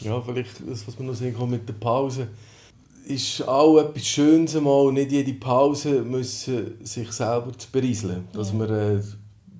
Ja, 0.00 0.20
vielleicht 0.22 0.66
das, 0.66 0.88
was 0.88 0.98
man 0.98 1.08
noch 1.08 1.14
sehen 1.14 1.36
kann 1.36 1.50
mit 1.50 1.68
der 1.68 1.74
Pause, 1.74 2.28
ist 3.06 3.46
auch 3.46 3.78
etwas 3.78 4.06
Schönes 4.06 4.54
mal, 4.54 4.90
nicht 4.90 5.12
jede 5.12 5.34
Pause 5.34 6.02
müssen 6.02 6.82
sich 6.82 7.12
selber 7.12 7.56
zu 7.56 7.68
berieseln. 7.70 8.26
Dass 8.32 8.48
ja. 8.48 8.54
man, 8.54 8.70
äh, 8.70 9.02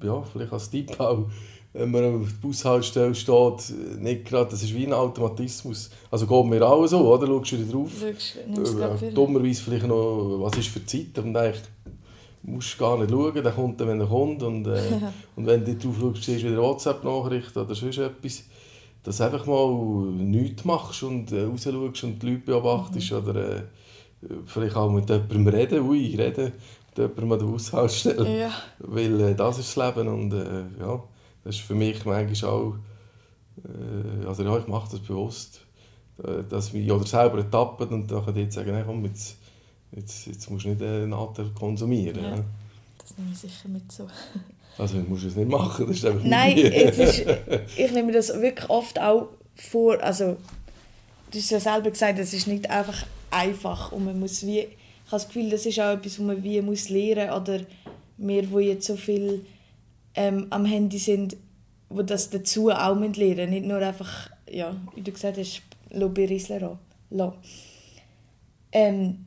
ja, 0.02 0.22
vielleicht 0.22 0.52
als 0.52 0.70
Tipp 0.70 0.98
auch, 0.98 1.26
wenn 1.74 1.90
man 1.90 2.22
auf 2.22 2.28
der 2.28 2.36
Bushaltestelle 2.40 3.14
steht, 3.16 3.74
nicht 3.98 4.24
gerade, 4.26 4.50
das 4.50 4.62
ist 4.62 4.72
wie 4.74 4.86
ein 4.86 4.92
Automatismus. 4.92 5.90
Also 6.08 6.24
geht 6.24 6.46
mir 6.46 6.64
auch 6.64 6.86
so, 6.86 7.00
oder? 7.00 7.26
Schaust 7.26 7.52
du 7.52 7.66
drauf. 7.66 7.90
Schaust, 8.00 9.02
äh, 9.02 9.12
dummerweise 9.12 9.60
vielleicht 9.60 9.86
noch, 9.86 10.38
was 10.40 10.56
ist 10.56 10.68
für 10.68 10.86
Zeit, 10.86 11.18
und 11.18 11.36
eigentlich 11.36 11.62
musst 12.42 12.74
du 12.74 12.78
gar 12.78 12.96
nicht 12.96 13.10
schauen, 13.10 13.42
der 13.42 13.50
kommt 13.50 13.80
dann, 13.80 13.88
wenn 13.88 14.00
er 14.00 14.06
kommt. 14.06 14.42
Und, 14.44 14.68
äh, 14.68 14.80
und 15.36 15.46
wenn 15.46 15.64
du 15.64 15.74
drauf 15.74 15.96
schaust, 16.00 16.22
siehst 16.22 16.44
du 16.44 16.50
wieder 16.50 16.62
WhatsApp-Nachrichten 16.62 17.58
oder 17.58 17.74
sonst 17.74 17.98
etwas. 17.98 18.44
Dass 19.02 19.16
du 19.16 19.24
einfach 19.24 19.44
mal 19.44 19.68
nichts 20.12 20.64
machst 20.64 21.02
und 21.02 21.32
äh, 21.32 21.42
raus 21.42 21.64
schaust 21.64 22.04
und 22.04 22.22
die 22.22 22.26
Leute 22.26 22.42
beobachtest 22.46 23.10
mhm. 23.10 23.18
oder 23.18 23.56
äh, 23.56 23.62
vielleicht 24.46 24.76
auch 24.76 24.90
mit 24.90 25.10
jemandem 25.10 25.48
reden, 25.48 25.80
ui, 25.88 26.14
reden 26.14 26.52
mit 26.86 26.98
jemandem 26.98 27.32
an 27.32 27.38
der 27.40 27.46
Bushaltestelle. 27.46 28.38
Ja. 28.38 28.50
Weil 28.78 29.20
äh, 29.20 29.34
das 29.34 29.58
ist 29.58 29.76
das 29.76 29.96
Leben 29.96 30.08
und 30.08 30.32
äh, 30.32 30.64
ja 30.78 31.02
das 31.44 31.56
ist 31.56 31.62
für 31.62 31.74
mich 31.74 32.04
manchmal 32.04 32.50
auch, 32.50 32.74
äh, 33.64 34.26
also 34.26 34.42
ja, 34.42 34.58
ich 34.58 34.66
mache 34.66 34.90
das 34.90 35.00
bewusst, 35.00 35.60
äh, 36.22 36.42
dass 36.48 36.72
wir 36.72 36.94
oder 36.94 37.06
selber 37.06 37.38
etappen 37.38 37.88
und 37.88 38.10
dann 38.10 38.36
jetzt 38.36 38.54
sagen, 38.54 38.74
hey, 38.74 38.84
komm, 38.84 39.04
jetzt, 39.04 39.36
jetzt, 39.92 40.26
jetzt 40.26 40.50
musst 40.50 40.64
du 40.64 40.70
nicht 40.70 40.82
einen 40.82 41.10
Nadel 41.10 41.50
konsumieren. 41.54 42.22
Ja, 42.22 42.36
ja. 42.36 42.44
Das 42.98 43.18
nehme 43.18 43.30
ich 43.32 43.38
sicher 43.38 43.68
mit 43.68 43.90
so. 43.92 44.06
Also 44.76 45.00
du 45.00 45.08
musst 45.08 45.22
es 45.22 45.36
nicht 45.36 45.48
machen, 45.48 45.86
das 45.86 45.98
ist 45.98 46.04
einfach 46.04 46.24
Nein, 46.24 46.58
ist, 46.58 47.24
ich 47.76 47.92
nehme 47.92 48.10
das 48.10 48.28
wirklich 48.40 48.68
oft 48.68 49.00
auch 49.00 49.28
vor, 49.54 50.02
also 50.02 50.36
du 51.30 51.38
hast 51.38 51.50
ja 51.50 51.60
selber 51.60 51.92
gesagt, 51.92 52.18
es 52.18 52.34
ist 52.34 52.48
nicht 52.48 52.68
einfach 52.68 53.06
einfach 53.30 53.92
und 53.92 54.04
man 54.04 54.18
muss 54.18 54.44
wie, 54.44 54.58
ich 54.58 54.66
habe 55.06 55.22
das 55.22 55.28
Gefühl, 55.28 55.48
das 55.50 55.64
ist 55.64 55.78
auch 55.78 55.92
etwas, 55.92 56.18
was 56.18 56.26
man 56.26 56.42
wie 56.42 56.60
muss 56.60 56.88
lernen 56.88 57.30
oder 57.30 57.60
wir, 58.16 58.42
die 58.42 58.58
jetzt 58.66 58.88
so 58.88 58.96
viel 58.96 59.46
ähm, 60.14 60.46
am 60.50 60.64
Handy 60.64 60.98
sind, 60.98 61.36
wo 61.88 62.02
das 62.02 62.30
dazu 62.30 62.70
auch 62.70 62.96
lernen 62.98 63.14
müssen. 63.16 63.50
Nicht 63.50 63.66
nur 63.66 63.78
einfach, 63.78 64.30
ja, 64.50 64.76
wie 64.94 65.02
du 65.02 65.12
gesagt 65.12 65.38
hast, 65.38 65.62
berieseln 65.90 66.78
lassen. 67.10 67.38
Ähm, 68.72 69.26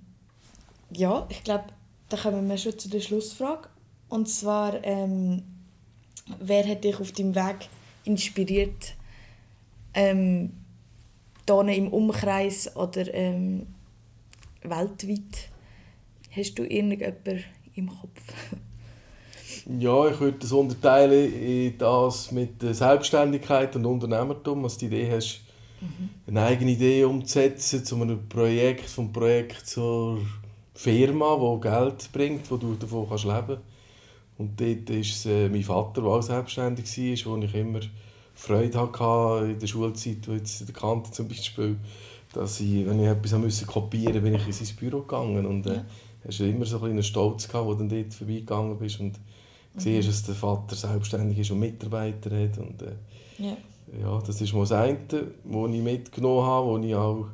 ja, 0.91 1.25
ich 1.29 1.43
glaube, 1.43 1.65
da 2.09 2.17
kommen 2.17 2.47
wir 2.49 2.57
schon 2.57 2.77
zu 2.77 2.89
der 2.89 2.99
Schlussfrage. 2.99 3.69
Und 4.09 4.29
zwar, 4.29 4.83
ähm, 4.83 5.43
wer 6.39 6.67
hat 6.67 6.83
dich 6.83 6.99
auf 6.99 7.11
deinem 7.11 7.35
Weg 7.35 7.69
inspiriert? 8.05 8.95
Ähm, 9.93 10.51
hier 11.47 11.69
im 11.69 11.87
Umkreis 11.89 12.75
oder 12.75 13.13
ähm, 13.13 13.67
weltweit? 14.61 15.49
Hast 16.31 16.55
du 16.55 16.63
irgendjemanden 16.63 17.43
im 17.75 17.89
Kopf? 17.89 18.21
Ja, 19.69 20.07
ich 20.07 20.19
würde 20.19 20.37
das 20.39 20.53
unterteilen 20.53 21.33
in 21.33 21.77
das 21.77 22.31
mit 22.31 22.61
der 22.61 22.73
Selbstständigkeit 22.73 23.75
und 23.75 23.85
Unternehmertum, 23.85 24.63
du 24.63 24.69
die 24.69 24.85
Idee 24.85 25.11
hast, 25.11 25.41
mhm. 25.81 26.09
eine 26.25 26.43
eigene 26.43 26.71
Idee 26.71 27.03
umzusetzen, 27.03 27.83
zu 27.83 28.01
einem 28.01 28.29
Projekt, 28.29 28.89
vom 28.89 29.11
Projekt 29.11 29.67
zur 29.67 30.19
Firma, 30.73 31.37
die 31.37 31.61
Geld 31.67 32.09
bringt, 32.13 32.49
wo 32.49 32.55
du 32.55 32.75
davon 32.75 33.09
kannst 33.09 33.25
leben 33.25 33.47
kannst. 33.47 33.61
Und 34.37 34.61
dort 34.61 34.89
ist 34.91 35.15
es 35.15 35.25
äh, 35.25 35.49
mein 35.49 35.63
Vater, 35.63 36.01
der 36.01 36.11
auch 36.11 36.21
selbstständig 36.21 37.25
war, 37.25 37.33
wo 37.33 37.43
ich 37.43 37.55
immer 37.55 37.79
Freude 38.35 38.79
hatte 38.79 39.51
in 39.51 39.59
der 39.59 39.67
Schulzeit, 39.67 40.27
wo 40.27 40.33
jetzt 40.33 40.61
in 40.61 40.67
der 40.67 40.75
Kante 40.75 41.11
zum 41.11 41.27
Beispiel, 41.27 41.75
dass 42.33 42.59
ich, 42.59 42.85
wenn 42.85 43.01
ich 43.01 43.07
etwas 43.07 43.33
musste 43.33 43.65
kopieren 43.65 44.21
bin 44.21 44.35
ich 44.35 44.45
in 44.45 44.53
sein 44.53 44.75
Büro 44.75 45.01
gegangen 45.01 45.45
und 45.45 45.65
äh, 45.65 45.75
ja. 45.75 45.85
hast 46.25 46.39
immer 46.39 46.65
so 46.65 46.81
einen 46.83 47.01
Stolz 47.03 47.47
gehabt, 47.47 47.65
wo 47.65 47.73
du 47.73 47.79
dann 47.79 47.89
dort 47.89 48.13
vorbeigegangen 48.13 48.77
bist 48.77 48.99
und 48.99 49.19
mhm. 49.85 50.05
dass 50.05 50.23
der 50.23 50.35
Vater 50.35 50.75
selbstständig 50.75 51.39
ist 51.39 51.51
und 51.51 51.59
Mitarbeiter 51.59 52.31
hat. 52.31 52.57
Und, 52.57 52.81
äh, 52.81 52.95
ja. 53.37 53.57
ja. 54.01 54.21
das 54.25 54.41
ist 54.41 54.53
mal 54.53 54.61
das 54.61 54.71
eine, 54.71 54.97
was 55.43 55.71
ich 55.71 55.81
mitgenommen 55.81 56.45
habe, 56.45 56.67
wo 56.67 56.77
ich 56.77 56.95
auch 56.95 57.27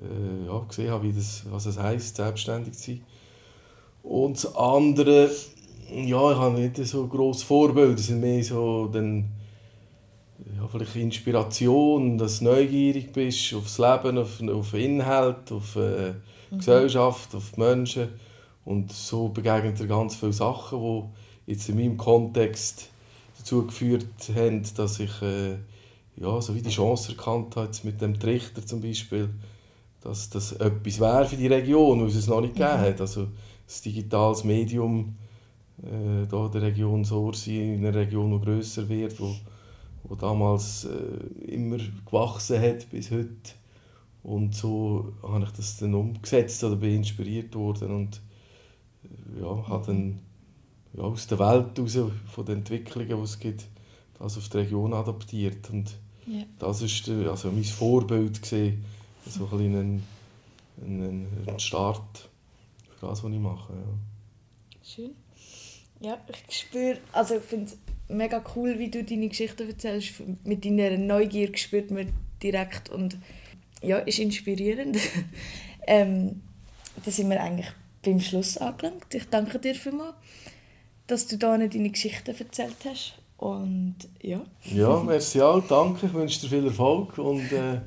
äh, 0.00 0.46
ja, 0.46 0.58
gesehen 0.68 0.90
habe, 0.90 1.04
wie 1.04 1.12
das, 1.12 1.44
was 1.50 1.66
es 1.66 1.78
heisst, 1.78 2.16
selbstständig 2.16 2.74
zu 2.74 2.92
sein. 2.92 3.02
Und 4.02 4.36
das 4.36 4.56
andere, 4.56 5.30
ja, 5.90 6.32
ich 6.32 6.38
habe 6.38 6.58
nicht 6.58 6.76
so 6.76 7.06
grosse 7.06 7.46
Vorbilder, 7.46 7.94
das 7.94 8.06
sind 8.06 8.20
mehr 8.20 8.42
so 8.42 8.86
dann, 8.86 9.28
ja, 10.56 10.66
vielleicht 10.66 10.96
Inspiration, 10.96 12.18
dass 12.18 12.40
du 12.40 12.46
neugierig 12.46 13.12
bist 13.12 13.54
aufs 13.54 13.78
Leben, 13.78 14.18
auf, 14.18 14.42
auf 14.42 14.74
Inhalt, 14.74 15.52
auf 15.52 15.76
äh, 15.76 16.14
mhm. 16.50 16.58
Gesellschaft, 16.58 17.34
auf 17.34 17.56
Menschen. 17.56 18.08
Und 18.64 18.92
so 18.92 19.28
begegnen 19.28 19.74
dir 19.74 19.86
ganz 19.86 20.16
viele 20.16 20.32
Sachen, 20.32 20.80
die 20.80 21.21
jetzt 21.46 21.68
in 21.68 21.76
meinem 21.76 21.96
Kontext 21.96 22.88
dazu 23.38 23.66
geführt 23.66 24.06
haben, 24.34 24.62
dass 24.76 25.00
ich 25.00 25.22
äh, 25.22 25.56
ja, 26.16 26.40
so 26.40 26.54
wie 26.54 26.62
die 26.62 26.70
Chance 26.70 27.12
erkannt 27.12 27.56
habe, 27.56 27.70
mit 27.84 28.00
dem 28.00 28.18
Trichter 28.18 28.64
zum 28.64 28.80
Beispiel, 28.80 29.30
dass 30.02 30.30
das 30.30 30.52
etwas 30.52 31.00
wäre 31.00 31.26
für 31.26 31.36
die 31.36 31.46
Region, 31.46 32.00
weil 32.00 32.08
es 32.08 32.16
es 32.16 32.26
noch 32.26 32.40
nicht 32.40 32.54
gegeben 32.54 32.80
mhm. 32.80 32.86
hat. 32.86 33.00
Also 33.00 33.28
das 33.66 33.82
digitales 33.82 34.44
Medium 34.44 35.16
äh, 35.82 36.26
da 36.28 36.48
der 36.48 36.62
Region 36.62 37.04
Sorsi, 37.04 37.74
in 37.74 37.84
einer 37.84 37.96
Region, 37.96 38.32
die 38.32 38.44
grösser 38.44 38.88
wird, 38.88 39.18
wo, 39.20 39.34
wo 40.04 40.14
damals 40.14 40.84
äh, 40.84 41.50
immer 41.52 41.78
gewachsen 42.04 42.60
hat 42.60 42.88
bis 42.90 43.10
heute. 43.10 43.54
Und 44.22 44.54
so 44.54 45.14
habe 45.22 45.44
ich 45.44 45.50
das 45.52 45.78
dann 45.78 45.94
umgesetzt 45.94 46.62
oder 46.62 46.76
bin 46.76 46.96
inspiriert 46.96 47.54
worden 47.56 47.90
und 47.90 48.20
äh, 49.04 49.42
ja, 49.42 49.68
habe 49.68 49.86
dann 49.86 50.20
ja, 50.94 51.02
aus 51.02 51.26
der 51.26 51.38
Welt 51.38 51.78
raus, 51.78 51.98
von 52.26 52.44
den 52.44 52.58
Entwicklungen, 52.58 53.16
die 53.16 53.22
es 53.22 53.38
gibt, 53.38 53.64
das 54.18 54.36
auf 54.36 54.48
die 54.48 54.58
Region 54.58 54.92
adaptiert. 54.92 55.70
Und 55.70 55.92
yeah. 56.28 56.44
das 56.58 56.82
war 56.82 57.30
also 57.30 57.50
mein 57.50 57.64
Vorbild, 57.64 58.42
gewesen, 58.42 58.84
so 59.26 59.48
ein, 59.52 59.74
ein, 59.74 60.02
ein, 60.82 61.26
ein 61.46 61.60
Start 61.60 62.28
für 62.98 63.06
das, 63.06 63.22
was 63.22 63.32
ich 63.32 63.38
mache. 63.38 63.72
Ja. 63.72 64.82
Schön. 64.84 65.10
Ja, 66.00 66.18
ich 66.48 66.58
spüre, 66.58 66.98
also 67.12 67.36
ich 67.36 67.42
finde 67.42 67.66
es 67.66 67.76
mega 68.08 68.42
cool, 68.56 68.78
wie 68.78 68.90
du 68.90 69.04
deine 69.04 69.28
Geschichte 69.28 69.66
erzählst. 69.66 70.14
Mit 70.44 70.64
deiner 70.64 70.96
Neugier 70.98 71.56
spürt 71.56 71.90
man 71.90 72.12
direkt 72.42 72.90
und 72.90 73.16
ja, 73.82 73.98
ist 73.98 74.18
inspirierend. 74.18 74.98
ähm, 75.86 76.42
da 77.04 77.10
sind 77.10 77.30
wir 77.30 77.40
eigentlich 77.40 77.68
beim 78.04 78.20
Schluss 78.20 78.58
angelangt. 78.58 79.14
Ich 79.14 79.28
danke 79.28 79.58
dir 79.58 79.74
vielmals, 79.74 80.14
dass 81.12 81.26
du 81.26 81.36
da 81.36 81.58
deine 81.58 81.90
Geschichte 81.90 82.34
erzählt 82.36 82.76
hast. 82.86 83.14
Und 83.36 83.96
ja. 84.22 84.40
Ja, 84.64 85.02
merci 85.02 85.42
auch. 85.42 85.62
Danke. 85.66 86.06
Ich 86.06 86.14
wünsche 86.14 86.40
dir 86.40 86.48
viel 86.48 86.66
Erfolg. 86.66 87.18
Und 87.18 87.52
äh, 87.52 87.80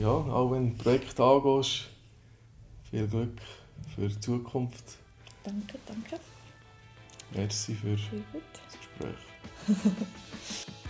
ja, 0.00 0.08
auch 0.08 0.52
wenn 0.52 0.76
du 0.76 0.82
Projekt 0.82 1.18
angehst, 1.18 1.88
viel 2.90 3.08
Glück 3.08 3.38
für 3.94 4.08
die 4.08 4.20
Zukunft. 4.20 4.84
Danke, 5.42 5.78
danke. 5.86 6.22
Merci 7.34 7.74
für 7.74 7.96
das 7.96 8.78
Gespräch. 8.78 9.16